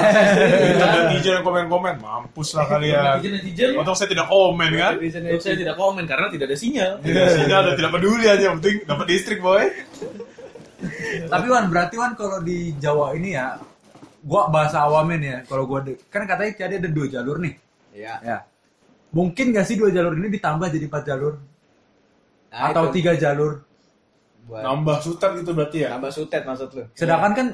[1.12, 3.20] Netizen yang komen-komen, mampus lah kalian.
[3.20, 4.92] Netizen-netizen Untung saya tidak komen kan.
[4.96, 6.92] netizen- Untuk saya tidak komen karena tidak ada sinyal.
[7.04, 9.64] Tidak sinyal dan tidak peduli aja, yang penting dapat listrik boy.
[11.32, 13.56] Tapi Wan berarti Wan kalau di Jawa ini ya,
[14.24, 15.38] gua bahasa awamin ya.
[15.44, 17.54] Kalau gua kan katanya ada dua jalur nih.
[17.92, 18.14] Iya.
[18.24, 18.38] Ya.
[19.14, 21.38] Mungkin gak sih dua jalur ini ditambah jadi empat jalur
[22.54, 23.66] Nah, atau itu tiga jalur?
[24.44, 25.96] buat Nambah sutet gitu berarti ya.
[25.96, 26.84] tambah sutet maksud lu.
[26.92, 27.46] Sedangkan kan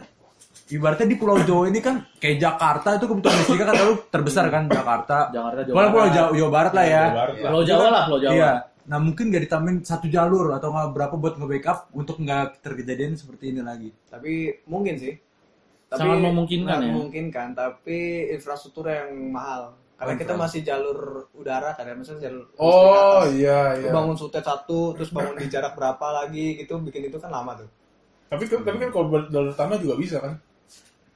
[0.70, 4.62] ibaratnya di Pulau Jawa ini kan kayak Jakarta itu kebutuhan listriknya kan terlalu terbesar kan
[4.66, 5.16] Jakarta.
[5.30, 6.14] Jakarta, Jawa Malah Pulau Barat.
[6.14, 7.05] Jawa, Jawa Barat lah ya.
[7.07, 7.51] Jawa Barat lah.
[7.51, 8.32] Pulau Jawa lah, Pulau Jawa.
[8.34, 8.53] Iya.
[8.90, 13.55] Nah mungkin gak ditambahin satu jalur atau nggak berapa buat nge-backup untuk nggak terkejadian seperti
[13.55, 13.94] ini lagi.
[14.11, 15.14] Tapi mungkin sih.
[15.90, 16.90] Sangat memungkinkan ya.
[16.94, 19.74] Memungkinkan, tapi infrastruktur yang mahal.
[20.01, 20.98] Karena Oh, kita masih jalur
[21.36, 23.36] udara kan, ya, misalnya jalur Oh atas.
[23.36, 23.92] iya Lu iya.
[23.92, 27.68] bangun sutet satu, terus bangun di jarak berapa lagi gitu, bikin itu kan lama tuh.
[28.26, 30.40] Tapi kan tapi kan kalau jalur tanah juga bisa kan?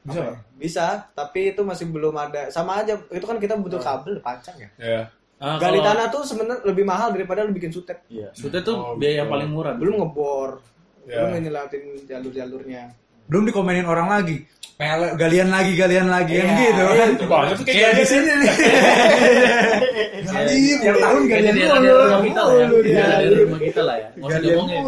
[0.05, 0.29] Bisa kan?
[0.29, 0.39] ya?
[0.55, 2.53] Bisa, tapi itu masih belum ada.
[2.53, 4.69] Sama aja, itu kan kita butuh kabel, pancang ya.
[4.77, 5.03] Ya.
[5.41, 8.05] Ah, Gali kalau- tanah tuh sebenarnya lebih mahal daripada lu bikin sutet.
[8.07, 9.35] Iya, sudah tuh Oh, biaya yang betul.
[9.41, 9.75] paling murah.
[9.75, 10.61] Belum ngebor,
[11.05, 11.25] Ya.
[11.25, 12.83] belum ngeliatin jalur-jalurnya.
[13.25, 14.39] Belum dikomenin orang lagi.
[14.75, 17.09] Pele, galian lagi, galian lagi yang Iya, gitu iya, kan.
[17.15, 18.07] Itu banyak tuh kayak di galian.
[18.11, 18.53] sini nih.
[20.25, 21.79] Gaji Tiap tahun Kayaknya galian di mulu.
[21.79, 22.67] daerah rumah kita lah ya.
[22.67, 23.05] Dia.
[23.07, 24.09] daerah rumah kita lah ya.
[24.09, 24.83] Nggak usah Galian diomongin.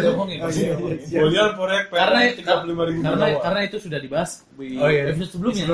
[0.00, 0.38] diomongin.
[1.12, 1.84] Bolian proyek
[2.64, 5.02] lima ribu karena karena itu sudah dibahas di Oh, iya.
[5.12, 5.64] episode sebelumnya.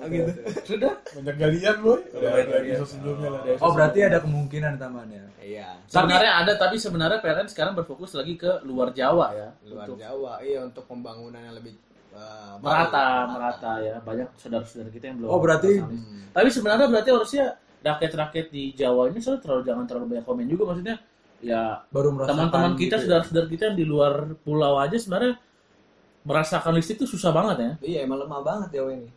[0.00, 0.24] Sebelumnya.
[0.32, 0.40] gitu.
[0.72, 0.92] Sudah.
[1.10, 2.00] banyak galian boy.
[2.10, 2.62] Udah ada galian.
[2.72, 3.40] episode sebelumnya lah.
[3.60, 5.22] Oh berarti ada kemungkinan tambahannya.
[5.38, 5.68] Iya.
[5.86, 9.48] Sebenarnya ada tapi sebenarnya PLN sekarang berfokus lagi ke luar Jawa ya.
[9.68, 11.74] Luar Untuk Jawa, iya untuk pembangunan yang lebih
[12.12, 13.32] uh, merata, baru.
[13.36, 13.96] merata ya.
[14.00, 15.28] Banyak saudara-saudara kita yang belum.
[15.28, 16.30] Oh, berarti- tersamai.
[16.30, 17.44] Tapi sebenarnya berarti harusnya
[17.80, 20.96] rakyat-rakyat di Jawa ini soalnya terlalu jangan terlalu banyak komen juga maksudnya
[21.40, 23.00] ya Baru teman-teman kita gitu ya.
[23.00, 24.12] saudara-saudara kita yang di luar
[24.44, 25.40] pulau aja sebenarnya
[26.20, 27.72] merasakan listrik itu susah banget ya.
[27.80, 29.08] Iya, emang lemah banget Jawa ini.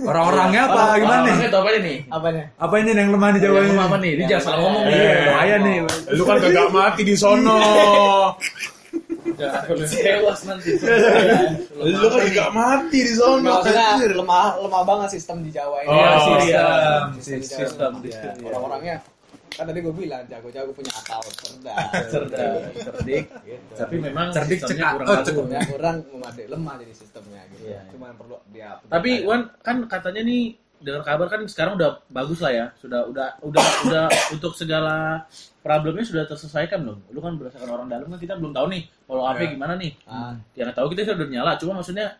[0.00, 0.80] Orang-orangnya apa?
[0.90, 1.48] Orang- Gimana nih?
[1.48, 1.96] Tahu apa nih?
[2.10, 2.44] Apanya?
[2.58, 3.78] Apa ini yang lemah di Jawa Yang ini?
[3.80, 4.12] apa nih?
[4.12, 4.94] Dia jangan salah ngomong nih.
[4.96, 5.76] Iya, bahaya nih.
[6.10, 7.58] Lu kan kagak mati di sono.
[9.30, 10.70] Tewas nanti.
[11.72, 13.52] Lu kan kagak mati di sono.
[14.00, 15.88] Lemah lemah banget sistem di Jawa ini.
[15.88, 16.38] Oh,
[17.22, 17.50] sistem.
[17.54, 17.92] Sistem.
[18.42, 18.98] Orang-orangnya
[19.60, 21.76] kan tadi gue bilang jago-jago punya akal cerdas.
[22.12, 23.24] cerdas, cerdik.
[23.44, 23.72] Gitu.
[23.76, 24.92] Tapi memang Cerdik, sistemnya cekak.
[24.96, 25.26] kurang Oh, bagus.
[25.28, 25.46] cekak.
[25.46, 27.62] Ya, kurang memadai lemah jadi sistemnya gitu.
[27.66, 27.80] Iya.
[27.88, 30.42] Cuma perlu dia Tapi Wan kan katanya nih
[30.80, 32.66] dengar kabar kan sekarang udah bagus lah ya.
[32.74, 34.04] Sudah udah udah udah
[34.34, 35.28] untuk segala
[35.60, 36.98] problemnya sudah terselesaikan belum?
[37.12, 39.48] Lu kan berdasarkan orang dalam kan kita belum tahu nih kalau apa Ya.
[39.52, 39.92] gimana nih.
[40.08, 40.32] Ah.
[40.56, 42.16] Yang tahu kita sudah nyala, cuma maksudnya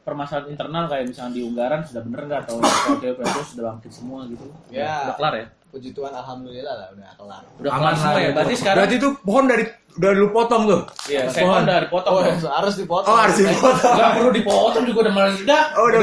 [0.00, 2.56] permasalahan internal kayak misalnya di Unggaran sudah bener nggak atau
[2.96, 4.48] PLTU sudah bangkit semua gitu?
[4.72, 5.12] Ya.
[5.12, 5.46] Udah kelar ya?
[5.70, 7.42] Puji Tuhan alhamdulillah lah udah kelar.
[7.58, 8.30] Udah kelar semua ya?
[8.34, 10.80] Berarti sekarang Berarti itu pohon dari udah lu potong tuh.
[11.10, 11.34] Iya, Pohon.
[11.34, 12.12] saya udah dipotong.
[12.14, 12.34] Oh, ya.
[12.62, 13.10] harus dipotong.
[13.10, 13.92] Oh, harus dipotong.
[13.98, 15.66] Nggak perlu dipotong juga udah meledak.
[15.74, 16.00] Oh, udah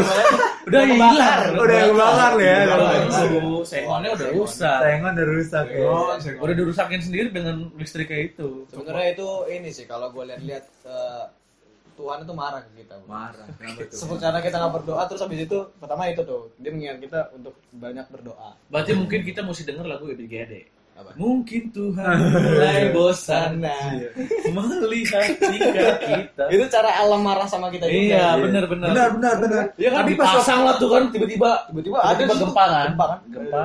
[0.68, 1.42] Udah hilang.
[1.56, 2.58] Udah kebakar ya.
[3.64, 4.80] Sengonnya udah rusak.
[4.84, 5.80] Sayangan udah rusak ya.
[5.88, 6.12] Oh,
[6.44, 8.68] Udah dirusakin sendiri dengan listrik kayak itu.
[8.70, 11.24] Sebenarnya itu ini sih kalau gue lihat-lihat eh,
[11.98, 12.94] Tuhan itu marah ke kita.
[12.98, 13.06] Bu.
[13.10, 13.48] Marah.
[14.22, 18.06] Karena kita nggak berdoa terus habis itu pertama itu tuh dia mengingat kita untuk banyak
[18.08, 18.54] berdoa.
[18.70, 20.54] Berarti mungkin kita mesti denger lagu Ebit GAD.
[20.98, 21.14] Apa?
[21.14, 24.02] Mungkin Tuhan mulai bosan Nah,
[24.50, 26.44] melihat tingkah kita.
[26.50, 28.02] itu cara alam marah sama kita juga.
[28.18, 28.88] Iya, benar-benar.
[28.90, 29.64] Benar, benar, benar.
[29.78, 32.34] Iya kan Tapi pas dipasang lah tuh kan tiba-tiba Tiba-tiba ada situ.
[32.42, 32.88] gempa kan?
[32.90, 33.20] Gempa kan?
[33.30, 33.60] Gempa.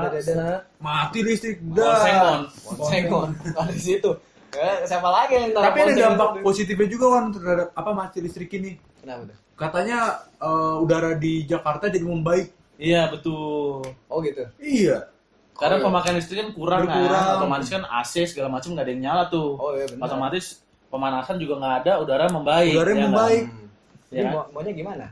[0.77, 1.97] Mati listrik Oh, dah.
[2.05, 2.41] sengon.
[2.85, 3.29] Sengon.
[3.57, 4.11] Ada di situ.
[4.53, 6.45] Ya, siapa lagi yang Tapi ada dampak itu?
[6.45, 8.77] positifnya juga kan terhadap apa mati listrik ini.
[9.01, 9.37] Kenapa tuh?
[9.55, 9.99] Katanya
[10.37, 12.53] eh, udara di Jakarta jadi membaik.
[12.77, 13.81] Iya, betul.
[14.07, 14.45] Oh gitu.
[14.59, 15.09] Iya.
[15.53, 15.87] Karena Oh, iya.
[15.87, 17.23] pemakaian listrik kan kurang, Berkurang.
[17.23, 19.49] kan, otomatis kan AC segala macam nggak ada yang nyala tuh.
[19.55, 20.05] Oh iya benar.
[20.05, 20.45] otomatis
[20.89, 22.73] pemanasan juga nggak ada, udara membaik.
[22.75, 23.03] Udara ya kan?
[23.07, 23.43] membaik.
[23.47, 23.69] Hmm.
[24.11, 24.33] Ya kan?
[24.53, 25.07] maunya gimana?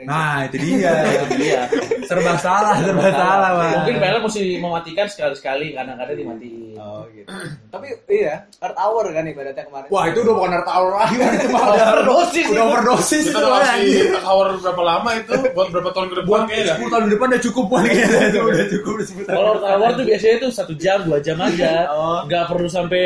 [0.00, 0.90] Nah, itu dia.
[1.44, 1.62] Iya.
[2.04, 3.72] serba salah, serba salah, Bang.
[3.78, 6.74] Mungkin PLN mesti mematikan sekali-sekali, kadang-kadang dimatiin.
[6.76, 7.26] Oh gitu.
[7.68, 9.88] Tapi iya, Earth Hour kan ibaratnya kemarin.
[9.88, 12.62] Wah, itu udah bukan Earth Hour lagi, itu mah udah Overdosis Udah itu.
[12.66, 13.62] overdosis itu, Bang.
[13.62, 16.74] kasih hour berapa lama itu buat berapa tahun ke depan kayaknya.
[16.76, 19.36] 10 tahun di depan udah cukup buat kayaknya itu udah cukup udah 10 tahun.
[19.36, 22.18] Kalau tawar tuh biasanya tuh satu jam, dua jam aja, Oh.
[22.26, 23.04] nggak perlu sampai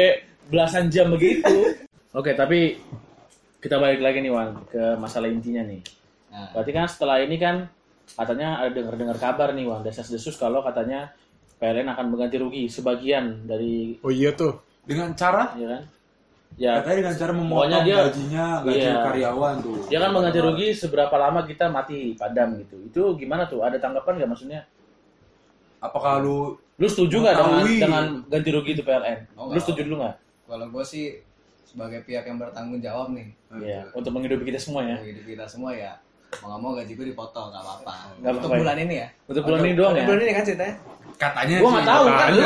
[0.48, 1.54] belasan jam begitu.
[2.18, 2.80] Oke, tapi
[3.58, 5.82] kita balik lagi nih Wan ke masalah intinya nih.
[6.28, 7.66] Nah, Berarti kan setelah ini kan
[8.10, 11.12] katanya ada dengar-dengar kabar nih Wan, desas-desus kalau katanya
[11.56, 14.60] PLN akan mengganti rugi sebagian dari Oh iya tuh.
[14.84, 15.82] Dengan cara ya kan?
[16.56, 18.94] Ya, katanya dengan cara memotong dia- gajinya, gaji iya.
[19.04, 19.76] karyawan tuh.
[19.86, 22.76] dia kan mengganti rugi seberapa lama kita mati padam gitu.
[22.82, 23.60] Itu gimana tuh?
[23.60, 24.60] Ada tanggapan nggak maksudnya?
[25.78, 29.18] Apakah lu Lu setuju nggak dengan, dengan ganti rugi itu PLN?
[29.34, 30.14] Oh, Lu setuju dulu nggak?
[30.46, 31.20] kalau gue sih
[31.60, 34.96] sebagai pihak yang bertanggung jawab nih, Iya, untuk menghidupi kita semua ya.
[34.96, 35.92] hidup kita semua ya,
[36.38, 37.94] mau nggak mau gaji gue dipotong nggak apa-apa.
[38.20, 38.60] Nggak Untuk apa-apa ya?
[38.62, 39.08] bulan ini ya.
[39.28, 40.06] Untuk bulan ini doang untuk ya?
[40.08, 40.74] Bulan ini kan ceritanya.
[41.18, 42.40] katanya Gua nggak tahu kan, lu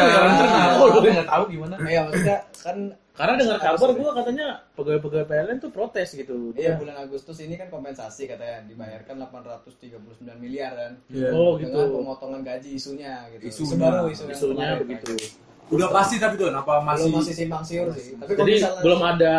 [1.05, 1.74] yang nggak tahu gimana?
[1.85, 2.76] Iya maksudnya kan
[3.12, 6.57] Karena dengar kabar gua katanya pegawai-pegawai PLN tuh protes gitu.
[6.57, 10.01] Iya bulan Agustus ini kan kompensasi katanya dibayarkan 839
[10.41, 10.93] miliar kan.
[11.12, 11.28] Iya.
[11.37, 11.76] Oh gitu.
[11.76, 13.68] Dengan pemotongan gaji isunya gitu.
[13.68, 14.09] Isunya.
[14.09, 15.12] Isu Isunya kemarin, begitu.
[15.12, 15.30] kan.
[15.76, 18.16] Udah pasti tapi tuh apa masih Belum masih simpang siur sih.
[18.16, 19.37] Tapi Jadi misalnya belum ada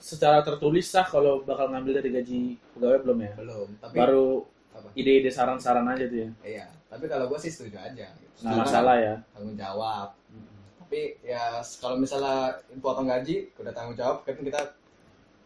[0.00, 2.40] secara tertulis sah kalau bakal ngambil dari gaji
[2.74, 3.32] pegawai belum ya?
[3.36, 3.68] belum.
[3.78, 4.88] Tapi Baru apa?
[4.96, 6.28] ide-ide saran-saran aja tuh ya.
[6.42, 6.66] Iya.
[6.90, 8.08] Tapi kalau gue sih setuju aja.
[8.16, 8.32] Gitu.
[8.42, 8.64] Nggak Setuju.
[8.64, 9.14] masalah ya.
[9.36, 10.08] tanggung jawab.
[10.80, 14.60] Tapi ya kalau misalnya potong gaji, udah tanggung jawab kan kita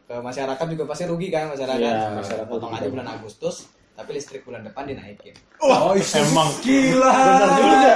[0.04, 1.80] ke masyarakat juga pasti rugi kan masyarakat.
[1.80, 5.30] Iya, masyarakat potong aja bulan Agustus, tapi listrik bulan depan dinaikin.
[5.62, 6.50] Oh, Emang.
[6.60, 7.14] gila.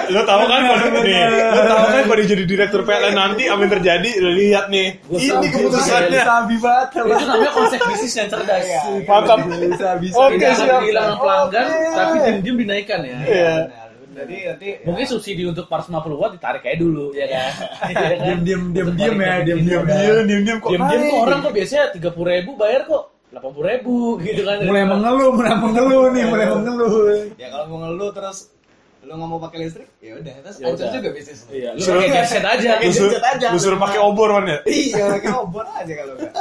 [0.09, 3.73] Lo tau kan kalau nih, lo tau kan kalau jadi direktur PLN nanti apa yang
[3.83, 4.11] terjadi?
[4.23, 6.23] Lo lihat nih, Gua ini keputusannya.
[6.23, 6.89] Sabi banget.
[7.03, 8.65] Itu namanya konsep bisnis yang cerdas.
[9.05, 9.39] Mantap.
[9.51, 10.17] Bisa bisa.
[10.17, 10.81] Oke, siap.
[10.87, 13.19] kehilangan pelanggan, tapi diam-diam dinaikkan ya.
[13.27, 13.55] Iya.
[13.69, 13.87] Benar.
[14.19, 17.51] Jadi nanti Mungkin subsidi untuk 450 watt ditarik aja dulu, ya kan?
[18.23, 21.11] Diam diam diam diam ya, diam diam Iya, diem-diem kok Diam-diam naik.
[21.11, 24.57] tuh orang kok biasanya 30 ribu bayar kok 80 ribu gitu kan.
[24.63, 26.91] Mulai mengeluh, mulai mengeluh nih, mulai mengeluh.
[27.37, 28.53] ya kalau mau ngeluh terus
[28.99, 30.93] lu nggak mau pakai listrik, ya udah terus Ya hancur udah.
[30.93, 31.39] juga bisnis.
[31.49, 32.69] Iya, lu pakai genset aja.
[32.77, 33.47] Pakai Lu suruh, aja.
[33.49, 34.59] lu suruh pakai obor ya?
[34.67, 36.33] Iya, pakai obor aja kalau enggak.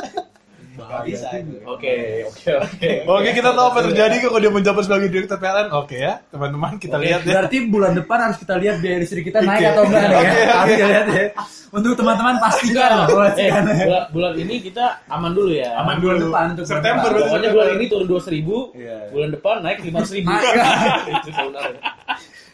[0.87, 1.55] Enggak bisa itu.
[1.61, 2.91] Oke, oke, oke.
[3.13, 5.67] Oke, kita tahu apa yang terjadi kalau dia menjabat sebagai direktur PLN.
[5.69, 7.31] Oke ya, teman-teman kita lihat ya.
[7.33, 10.15] Berarti bulan depan harus kita lihat biaya listrik kita naik atau enggak ya.
[10.15, 10.39] oke.
[10.47, 11.23] Harus kita lihat ya.
[11.67, 13.75] Untuk teman-teman pastikan lah, Eh, pastikan ya.
[13.83, 15.69] bulan, bulan ini kita aman dulu ya.
[15.77, 16.31] Aman Bulan dulu.
[16.31, 18.97] depan, untuk September Pokoknya bulan ini turun 200 ribu, Iya.
[19.11, 20.29] bulan depan naik 500 ribu.
[20.29, 20.55] Naik.
[21.11, 21.81] Itu sebenarnya.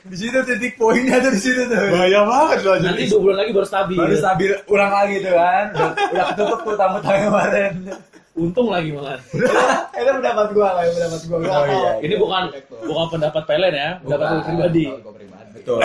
[0.03, 1.79] Di situ titik poinnya tuh di situ tuh.
[1.87, 2.87] Bahaya banget loh jadi.
[2.89, 3.95] Nanti dua bulan lagi baru stabil.
[3.95, 5.65] Baru stabil ulang lagi tuh kan.
[5.71, 7.71] Udah, udah ketutup tuh tamu-tamu kemarin.
[8.33, 9.21] Untung lagi malah.
[9.93, 11.37] Itu pendapat gua lah, pendapat gua.
[11.37, 11.69] Gua Oh, iya.
[11.69, 12.01] tahu.
[12.01, 12.43] Ini bukan
[12.81, 14.83] bukan pendapat PLN ya, pendapat Bukan, gua pribadi.
[14.83, 15.51] pendapat gua pribadi.
[15.53, 15.79] Betul.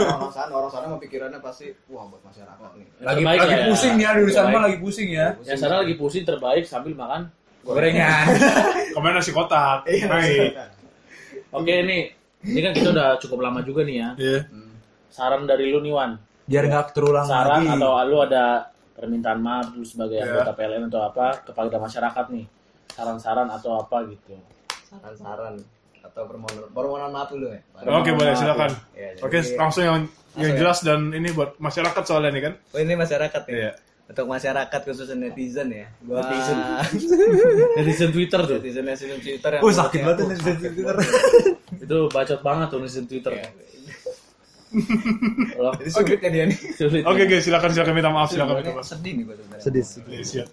[0.00, 2.86] Orang sana, orang sana pikirannya pasti, wah buat masyarakat nih.
[2.98, 3.66] Lagi terbaik lagi ya.
[3.68, 5.26] pusing ya di sana lagi pusing ya.
[5.44, 7.22] Yang sana lagi pusing terbaik sambil makan
[7.60, 8.24] Gorengan.
[8.96, 9.84] Kemarin nasi kotak.
[9.84, 10.56] Naik.
[11.52, 12.02] Oke nih,
[12.42, 14.08] ini kan kita udah cukup lama juga nih ya.
[14.16, 14.40] Iya.
[15.12, 16.16] Saran dari lu nih Wan.
[16.48, 17.76] Biar nggak terulang Saran lagi.
[17.76, 20.28] atau lu ada permintaan maaf lu sebagai Iya.
[20.28, 22.44] anggota PLN atau apa kepada masyarakat nih.
[22.92, 24.36] Saran-saran atau apa gitu.
[24.84, 25.56] Saran-saran
[26.00, 27.60] atau permohonan permohonan maaf dulu ya.
[27.88, 28.70] Oke, boleh silakan.
[28.92, 29.98] Ya, Oke, langsung yang
[30.36, 32.54] yang jelas dan ini buat masyarakat soalnya nih kan.
[32.70, 33.54] Oh ini masyarakat ya.
[33.56, 33.72] Iya.
[34.10, 35.86] Untuk masyarakat khususnya netizen ya.
[36.02, 36.58] Gua Netizen.
[37.78, 38.58] Netizen Twitter tuh.
[38.58, 40.96] netizen netizen Twitter yang Oh sakit banget netizen Twitter.
[41.78, 43.32] Itu bacot banget tuh netizen Twitter.
[43.32, 43.48] Iya.
[45.56, 46.58] Loh, Jadi sulit ya dia nih.
[46.74, 47.02] sulit.
[47.02, 48.86] Oke, guys, silakan silakan minta maaf, silakan minta maaf.
[48.86, 50.08] sedih nih gua sebenarnya.
[50.08, 50.48] Iya, siap.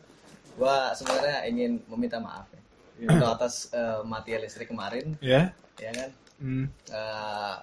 [0.58, 2.62] Gua sebenarnya ingin meminta maaf ya.
[3.08, 5.54] Untuk atas eh, mati listrik kemarin, Ya.
[5.78, 6.10] ya kan?
[6.38, 6.66] Hmm.
[6.90, 7.56] Eh,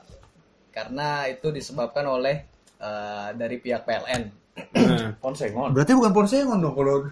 [0.70, 2.46] karena itu disebabkan oleh
[2.76, 4.22] eh, dari pihak PLN.
[4.54, 5.10] Nah.
[5.18, 5.74] Konsengon.
[5.74, 7.10] Berarti bukan Ponsengon dong kalau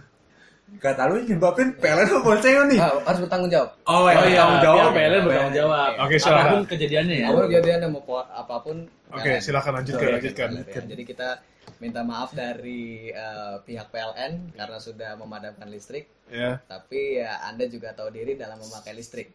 [0.78, 2.80] kata lu nyebabin PLN apa Ponsengon nih?
[2.80, 3.70] Ah, harus bertanggung jawab.
[3.84, 4.76] Oh, Oh iya, tanggung jawab.
[4.78, 5.90] pihak PLN bertanggung jawab.
[5.98, 6.40] Oke, silakan.
[6.40, 7.26] Apa pun kejadiannya ya.
[7.26, 8.76] Apa pun kejadian mau apa pun.
[9.12, 10.48] Oke, silakan lanjutkan, lanjutkan.
[10.56, 10.80] ya.
[10.86, 11.28] Jadi kita
[11.78, 16.06] minta maaf dari eh, pihak PLN karena sudah memadamkan listrik.
[16.32, 16.62] Ya.
[16.64, 19.34] Tapi ya Anda juga tahu diri dalam memakai listrik.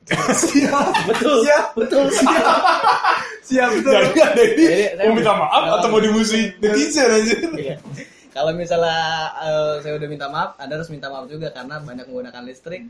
[1.10, 1.44] Betul.
[1.76, 2.08] Betul.
[3.44, 3.94] Siap betul.
[3.96, 7.36] Jadi ada ini Jadi, saya mau minta maaf mau- atau mau dimusuhi netizen aja.
[8.38, 8.46] Iya.
[8.46, 8.98] Kalau misalnya
[9.42, 12.86] eh, saya udah minta maaf, Anda harus minta maaf juga karena banyak menggunakan listrik,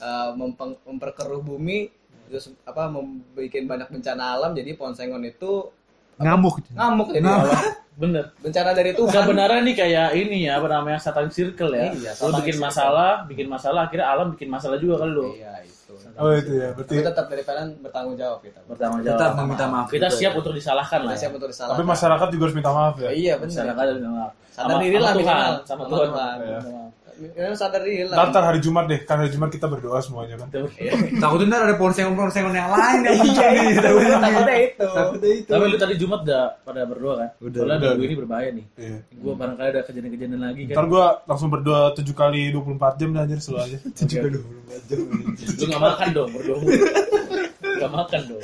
[0.00, 1.92] eh, mempeng- memperkeruh bumi,
[2.32, 4.56] terus apa membuat banyak bencana alam.
[4.56, 5.68] Jadi pohon sengon itu
[6.16, 6.64] Ngamuk.
[6.72, 7.44] ngamuk jadi Ngamuk.
[7.44, 7.84] awal.
[7.96, 8.24] Bener.
[8.40, 9.08] bencana dari Tuhan.
[9.08, 11.92] Sebenarnya nih kayak ini ya, apa namanya Satan Circle ya.
[11.92, 12.64] Iya, lu bikin Circle.
[12.68, 15.32] masalah, bikin masalah, akhirnya alam bikin masalah juga kan lu.
[15.32, 15.75] Iya itu.
[16.16, 18.60] Oh itu ya, berarti Tapi tetap dari PLN bertanggung jawab kita.
[18.64, 19.18] Bertanggung jawab.
[19.20, 19.86] Tetap meminta maaf.
[19.92, 20.38] Kita gitu siap ya.
[20.40, 21.12] untuk disalahkan lah.
[21.12, 21.20] Kita ya.
[21.20, 21.76] siap untuk disalahkan.
[21.76, 23.10] tapi masyarakat juga harus minta maaf ya.
[23.12, 23.52] Iya benar.
[23.52, 24.32] Masyarakat harus minta maaf.
[24.56, 26.36] Sadar Sama- diri lah sama Tuhan, sama Sama Tuhan.
[27.16, 27.48] Iya.
[27.48, 28.28] Ya, sadar diri lah.
[28.28, 30.48] Ntar, hari Jumat deh, kan hari Jumat kita berdoa semuanya kan.
[31.22, 33.66] Takutnya ntar ada pohon sengon yang lain yang muncul Iya, nih.
[33.72, 33.90] itu.
[34.20, 34.86] Takutnya itu.
[34.86, 35.50] Takutnya itu.
[35.50, 37.28] Tapi lu tadi Jumat udah pada berdoa kan?
[37.40, 37.60] Udah.
[37.64, 37.90] Soalnya Udah.
[37.96, 38.64] minggu ini berbahaya nih.
[38.76, 38.98] Iya.
[39.16, 40.74] Gue barangkali ada kejadian-kejadian lagi kan.
[40.76, 43.78] Ntar gua langsung berdoa 7 kali 24 jam dah anjir selalu aja.
[44.04, 44.98] Juga 24 jam.
[45.56, 46.58] Lu gak makan dong berdoa.
[47.76, 48.42] gak makan dong.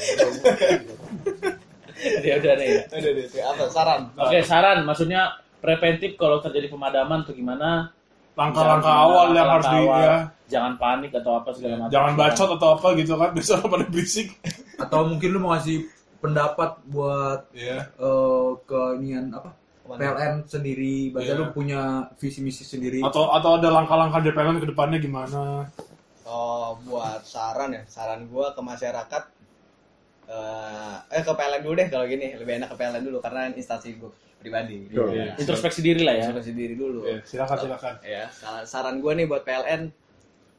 [2.22, 2.80] ya udah nih ya.
[2.90, 3.26] Udah, udah.
[3.52, 4.00] Apa saran?
[4.16, 5.20] Oke saran, maksudnya
[5.62, 7.94] preventif kalau terjadi pemadaman tuh gimana?
[8.32, 10.00] Langkah-langkah awal yang harus di awal.
[10.00, 10.16] ya.
[10.52, 11.92] Jangan panik atau apa segala macam.
[11.92, 14.28] Jangan bacot atau apa gitu kan, besok pada berisik.
[14.76, 15.84] Atau mungkin lu mau ngasih
[16.20, 17.88] pendapat buat Iya.
[17.92, 19.50] eh ke inian apa?
[19.82, 21.36] PLN sendiri, baca Iya.
[21.36, 23.02] lu punya visi misi sendiri.
[23.04, 25.68] Atau atau ada langkah-langkah DPLN ke depannya gimana?
[26.24, 27.82] Oh, buat saran ya.
[27.90, 29.22] Saran gua ke masyarakat
[30.32, 32.32] eh eh ke PLN dulu deh kalau gini.
[32.38, 34.08] Lebih enak ke PLN dulu karena instansi gua
[34.42, 34.90] pribadi.
[34.90, 35.38] Iya.
[35.38, 36.22] Introspeksi diri lah ya.
[36.28, 37.06] Introspeksi diri dulu.
[37.06, 37.94] Iya, silakan silakan.
[38.02, 39.94] Ya, saran, saran gua nih buat PLN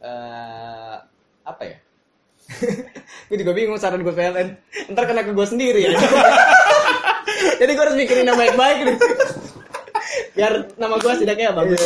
[0.04, 0.96] eh
[1.44, 1.78] apa ya?
[3.32, 4.48] gue juga bingung saran gue PLN.
[4.92, 5.92] Ntar kena ke gue sendiri ya.
[7.60, 8.98] Jadi gue harus mikirin yang baik-baik nih.
[10.36, 11.80] Biar nama gue setidaknya bagus.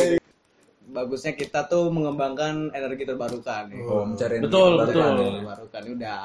[0.88, 3.70] Bagusnya kita tuh mengembangkan energi terbarukan.
[3.70, 3.82] ya.
[3.86, 4.94] Oh, mencari Betul, energi betul.
[4.98, 5.14] terbarukan.
[5.14, 6.18] Energi terbarukan ini udah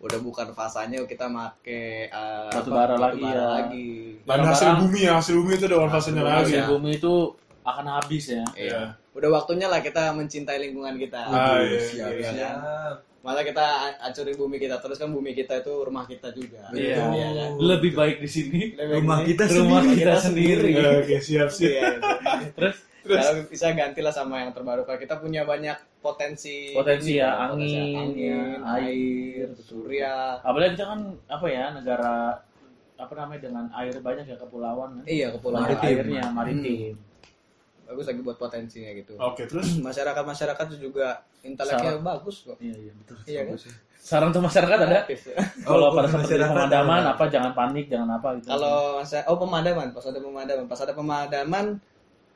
[0.00, 2.08] udah bukan fasanya kita make eh,
[2.48, 3.44] Batu bara lagi ya.
[3.60, 3.90] lagi.
[4.24, 6.56] Dan hasil bumi ya, hasil bumi itu ada fasenya lagi.
[6.56, 7.14] Hasil bumi itu
[7.60, 8.44] akan habis ya.
[8.56, 8.80] Iya.
[9.12, 11.20] Udah waktunya lah kita mencintai lingkungan kita.
[11.28, 12.96] Ah, iya, Siap, iya, siap.
[13.20, 13.66] Malah kita
[14.00, 16.72] hancurin bumi kita terus kan bumi kita itu rumah kita juga.
[16.72, 16.96] Iya.
[17.12, 17.50] Iya kan?
[17.60, 18.60] Lebih baik di sini.
[18.72, 19.98] Lebih Rumah baik kita Rumah sendiri.
[20.00, 20.72] kita sendiri.
[21.04, 21.68] Oke, siap siap.
[21.68, 22.00] Iya,
[22.56, 22.70] iya.
[23.00, 24.96] Terus Kalau bisa gantilah sama yang terbarukan.
[25.00, 26.72] Kita punya banyak potensi.
[26.76, 28.40] Potensi ini, ya, potensi angin, angin, ya,
[28.76, 30.14] air, air, surya.
[30.40, 32.14] apalagi kita kan apa ya negara
[33.00, 35.04] apa namanya dengan air banyak ya kepulauan kan.
[35.08, 35.88] Iya, kepulauan Maritim.
[35.88, 36.92] airnya maritim.
[37.88, 39.16] Bagus lagi buat potensinya gitu.
[39.16, 42.60] Oke, terus Masyarakat masyarakat juga inteleknya bagus kok.
[42.60, 43.16] Iya iya betul.
[43.24, 43.56] Iya kan?
[44.00, 45.04] Saran untuk masyarakat ada?
[45.68, 47.12] Kalau Oh, pada saat pemadaman ada.
[47.16, 48.48] apa jangan panik jangan apa gitu.
[48.48, 51.64] Kalau oh pemadaman, pas ada pemadaman, pas ada pemadaman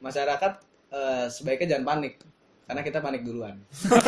[0.04, 0.52] masyarakat
[0.92, 2.14] eh, sebaiknya jangan panik
[2.64, 3.60] karena kita panik duluan.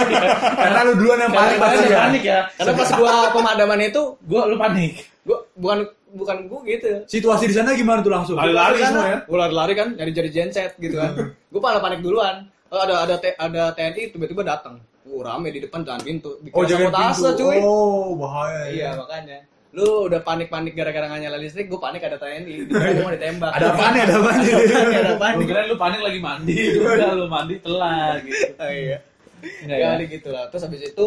[0.65, 1.99] Karena lu duluan yang pasti ya.
[2.09, 2.41] panik ya.
[2.57, 5.05] Karena pas gua pemadaman itu Gua lu panik.
[5.29, 5.79] gua bukan
[6.17, 7.05] bukan gua gitu.
[7.05, 8.33] Situasi di sana gimana tuh langsung?
[8.33, 9.19] Lari-lari Kan, semua ya.
[9.29, 11.13] Gua lari-lari kan nyari jadi genset gitu kan.
[11.53, 12.49] gua pada panik duluan.
[12.73, 14.81] Oh, ada ada ada TNI tiba-tiba datang.
[15.05, 16.41] Uh, rame di depan jalan pintu.
[16.51, 17.45] Oh, Dikira jangan sabotase, pintu.
[17.45, 17.59] cuy.
[17.63, 18.61] Oh, bahaya.
[18.73, 19.39] Iya, makanya.
[19.77, 22.65] Lu udah panik-panik gara-gara nggak nyala listrik, gua panik ada TNI.
[22.65, 23.53] Gua mau ditembak.
[23.61, 24.03] Ada apaan ya?
[24.09, 24.57] Ada apaan ya?
[24.57, 25.45] ada Lu panik.
[25.45, 28.57] kira lu panik lagi mandi, udah lu mandi telat gitu.
[28.57, 28.99] Oh, iya.
[29.45, 30.05] Enggak ya, ya?
[30.09, 30.49] gitu lah.
[30.49, 31.07] Terus habis itu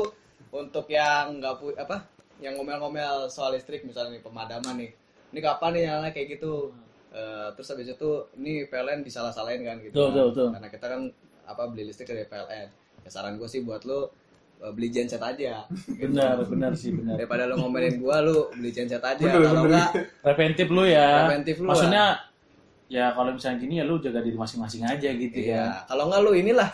[0.53, 2.05] untuk yang nggak pu apa,
[2.37, 4.91] yang ngomel-ngomel soal listrik misalnya nih pemadaman nih.
[5.33, 6.69] Ini kapan nih nyala kayak gitu?
[7.09, 9.97] Eh, terus habis itu ini PLN disalah-salahin kan gitu.
[9.97, 10.47] Betul, betul, betul.
[10.53, 11.01] Karena kita kan
[11.49, 12.67] apa beli listrik dari PLN.
[13.01, 14.05] Ya, saran gue sih buat lu
[14.59, 15.63] beli genset aja.
[15.87, 17.15] Benar, benar sih benar.
[17.15, 19.23] Daripada lu ngomelin gua, lu beli genset aja.
[19.23, 19.79] Bener, Kalau bener.
[19.79, 21.07] enggak, Preventif lu ya.
[21.23, 22.03] Preventif lu Maksudnya
[22.91, 25.47] ya kalau misalnya gini ya lu jaga diri masing-masing aja gitu ya.
[25.47, 25.63] iya.
[25.87, 26.69] Kalau enggak lu inilah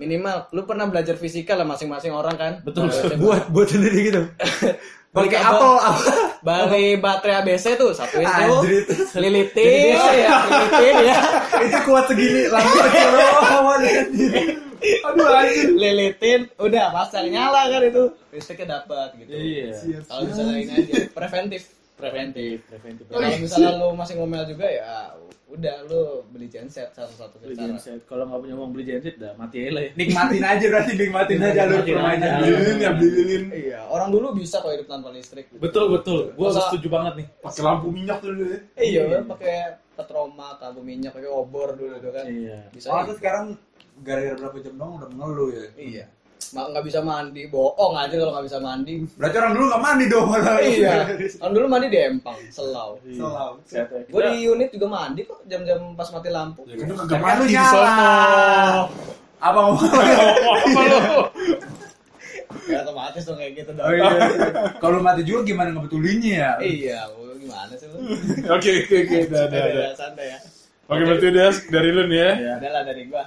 [0.00, 2.52] minimal lu pernah belajar fisika lah masing-masing orang kan.
[2.66, 2.90] Betul.
[2.90, 3.20] SMA.
[3.20, 4.22] Buat buat sendiri gitu.
[5.16, 6.29] Pakai apel apa?
[6.40, 8.64] Bali baterai ABC tuh satuin tuh.
[8.64, 8.86] Anjrit.
[9.16, 10.04] Lilitin ya,
[10.48, 11.18] lilitin ya.
[11.68, 14.56] Itu kuat segini langsung ke bawah anjir.
[14.80, 15.68] Aduh anjir.
[15.76, 18.08] Lilitin, udah pasang nyala kan itu.
[18.32, 19.30] Listriknya dapat gitu.
[19.32, 19.76] Iya.
[20.08, 21.79] Kalau misalnya ini aja preventif.
[22.00, 23.04] Preventif, preventif.
[23.06, 25.12] Kalau misalnya lu masih ngomel juga ya
[25.46, 27.74] udah lu beli genset satu-satu Beli cara.
[27.74, 28.00] genset.
[28.06, 29.90] Kalau nggak punya uang beli genset, dah mati aja lah ya.
[29.92, 32.22] Nikmatin aja berarti nikmatin aja lu Nikmatin permainan.
[32.22, 32.38] aja.
[32.38, 33.42] Beli lilin ya, beli lilin.
[33.50, 35.50] Iya, orang dulu bisa kok hidup tanpa listrik.
[35.50, 35.58] gitu.
[35.58, 36.20] Betul betul.
[36.32, 37.26] Gua Masa- setuju banget nih.
[37.42, 38.58] Pakai lampu minyak tuh dulu ya.
[38.78, 39.54] Iya, pakai
[39.92, 42.24] petroma, tabung minyak, pakai obor dulu tuh kan.
[42.24, 42.58] Iya.
[42.70, 42.86] Bisa.
[42.88, 43.58] Oh, sekarang
[44.00, 45.66] gara-gara berapa jam doang udah mengeluh ya.
[45.76, 46.04] Iya.
[46.50, 48.94] Ma- nggak bisa mandi, bohong aja kalau nggak bisa mandi.
[49.14, 50.56] Berarti orang dulu nggak mandi dong malah.
[50.60, 50.94] iya.
[51.36, 52.98] Kan dulu mandi di Empang, Selau.
[53.04, 53.54] Selalu.
[53.64, 54.00] Sehat ya.
[54.08, 56.60] Gue di unit juga mandi kok jam-jam pas mati lampu.
[56.66, 57.70] Ya kan lu kagak mandi di nyala.
[57.70, 58.82] sono.
[59.40, 59.88] Apa ngomong?
[59.88, 60.98] Apa lu?
[62.66, 63.86] Ya otomatis dong kayak gitu dong.
[63.86, 64.10] Oh, iya.
[64.76, 66.50] Kalau mati juga gimana ngebetulinnya ya?
[66.58, 67.00] Iya,
[67.38, 67.98] gimana sih lu?
[68.50, 69.82] Oke oke oke udah udah udah.
[69.86, 70.38] Ada santai ya.
[70.90, 72.30] Oke berarti udah dari lu nih ya.
[72.34, 72.52] Ya.
[72.58, 73.24] Ada lah dari gua.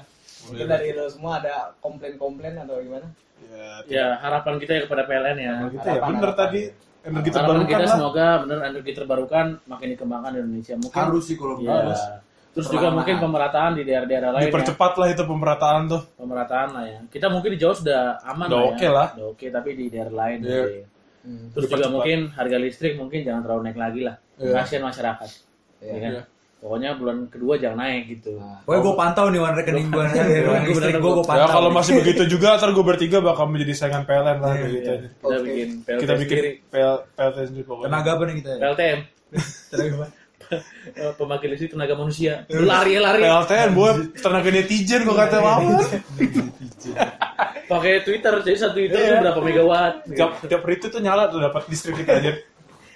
[0.53, 3.07] Mungkin dari lu semua ada komplain-komplain atau gimana?
[3.43, 5.53] Ya, Ya harapan kita ya kepada PLN ya.
[5.67, 6.35] gitu ya bener Harapan-harapan.
[6.39, 6.61] tadi
[7.03, 7.91] energi Harapan terbarukan kita lah.
[7.91, 10.75] semoga bener energi terbarukan makin dikembangkan di Indonesia.
[10.75, 11.71] Mungkin Harus sih kalau ya.
[11.73, 12.01] harus.
[12.53, 14.47] Terus juga mungkin pemerataan di daerah-daerah lain ya.
[14.47, 16.01] Dipercepat lah itu pemerataan tuh.
[16.13, 16.99] Pemerataan lah ya.
[17.07, 18.91] Kita mungkin di Jawa sudah aman Udah lah oke ya.
[18.93, 19.07] lah.
[19.11, 20.61] Udah oke tapi di daerah lain Iya.
[20.61, 20.83] masih.
[21.23, 21.45] Hmm.
[21.49, 21.91] Terus juga Dipercepat.
[21.91, 24.15] mungkin harga listrik mungkin jangan terlalu naik lagi lah.
[24.35, 24.53] Iya.
[24.55, 25.29] Kasihan masyarakat.
[25.81, 25.89] Iya.
[25.89, 26.11] Ya kan?
[26.13, 26.23] Iya.
[26.63, 28.39] Pokoknya bulan kedua jangan naik gitu.
[28.39, 30.05] Nah, Pokoknya gue pantau nih warna rekening gue.
[30.63, 31.51] Listrik gue gue Ya pantau.
[31.51, 31.75] kalau nih.
[31.75, 34.87] masih begitu juga ntar gue bertiga bakal menjadi saingan PLN lah kayak gitu.
[34.87, 35.07] Ya, aja.
[35.19, 37.85] kita bikin PLT Kita bikin PLT sendiri pokoknya.
[37.85, 38.49] Tenaga apa nih kita?
[38.49, 38.57] ya?
[38.63, 38.99] PLTM.
[39.69, 40.07] Tenaga apa?
[40.85, 42.33] Eh, Pemakaian listrik tenaga manusia.
[42.47, 43.21] Lari lari.
[43.21, 45.83] PLTN buat tenaga netizen gue kata Wawan.
[47.65, 49.07] Pakai Twitter jadi satu Twitter Iya.
[49.09, 49.93] itu berapa megawatt.
[50.05, 52.31] Tiap tiap retweet tuh nyala tuh dapat listrik kita aja.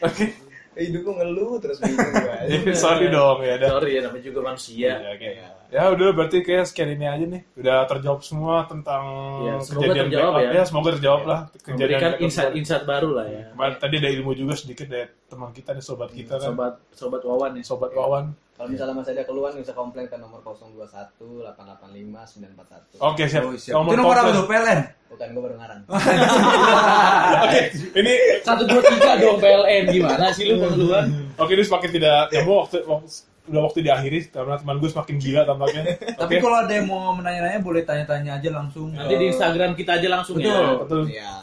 [0.03, 0.46] Oke.
[0.79, 2.37] Hidup gua ngeluh terus bingung gua.
[2.77, 3.55] Sorry dong ya.
[3.57, 4.91] Sorry ya namanya juga manusia.
[5.01, 5.31] Ya, oke.
[5.33, 7.41] Ya udah berarti kayak sekian ini aja nih.
[7.55, 9.03] Udah terjawab semua tentang
[9.43, 10.53] Ya, semoga kejadian terjawab backup.
[10.53, 10.63] ya.
[10.63, 13.43] semoga terjawab lah Memberikan backup insight-insight baru lah ya.
[13.51, 13.75] kemarin.
[13.75, 16.47] Tadi ada ilmu juga sedikit dari teman kita nih sobat kita kan.
[16.47, 17.63] Sobat sobat Wawan ya.
[17.63, 18.25] Sobat Wawan.
[18.57, 20.81] Kalau misalnya masih ada keluhan bisa komplain ke nomor 021
[21.45, 22.97] 885 941.
[22.97, 23.45] Oke siap.
[23.45, 23.85] Oh, siap.
[23.85, 24.49] Itu nomor apa tuh?
[24.49, 24.79] PLN?
[25.07, 25.81] Bukan gua baru ngarang.
[27.45, 27.59] Oke,
[27.93, 31.05] ini Satu dua tiga dong PLN gimana sih lu pengeluhan?
[31.37, 33.07] oke ini semakin tidak nyambung waktu, waktu
[33.47, 35.83] udah waktu diakhiri karena teman gue semakin gila tampaknya.
[36.21, 36.43] Tapi Oke.
[36.43, 38.91] kalau ada yang mau menanya-nanya boleh tanya-tanya aja langsung.
[38.91, 40.79] Nanti di Instagram kita aja langsung Betul, ya.
[40.83, 41.03] betul.
[41.07, 41.33] Iya.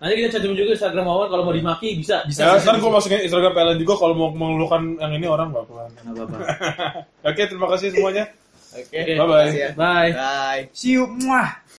[0.00, 2.24] Nanti kita cantum juga Instagram Wawan kalau mau dimaki bisa.
[2.24, 2.40] Bisa.
[2.40, 6.38] Ya, ntar gue masukin Instagram PLN juga kalau mau mengeluhkan yang ini orang Nggak apa-apa.
[7.28, 8.24] Oke, terima kasih semuanya.
[8.72, 8.96] Oke.
[8.96, 9.28] Bye-bye.
[9.28, 9.70] Makasih ya.
[9.76, 10.12] Bye.
[10.16, 10.62] Bye.
[10.72, 11.04] See you.
[11.04, 11.60] Muah.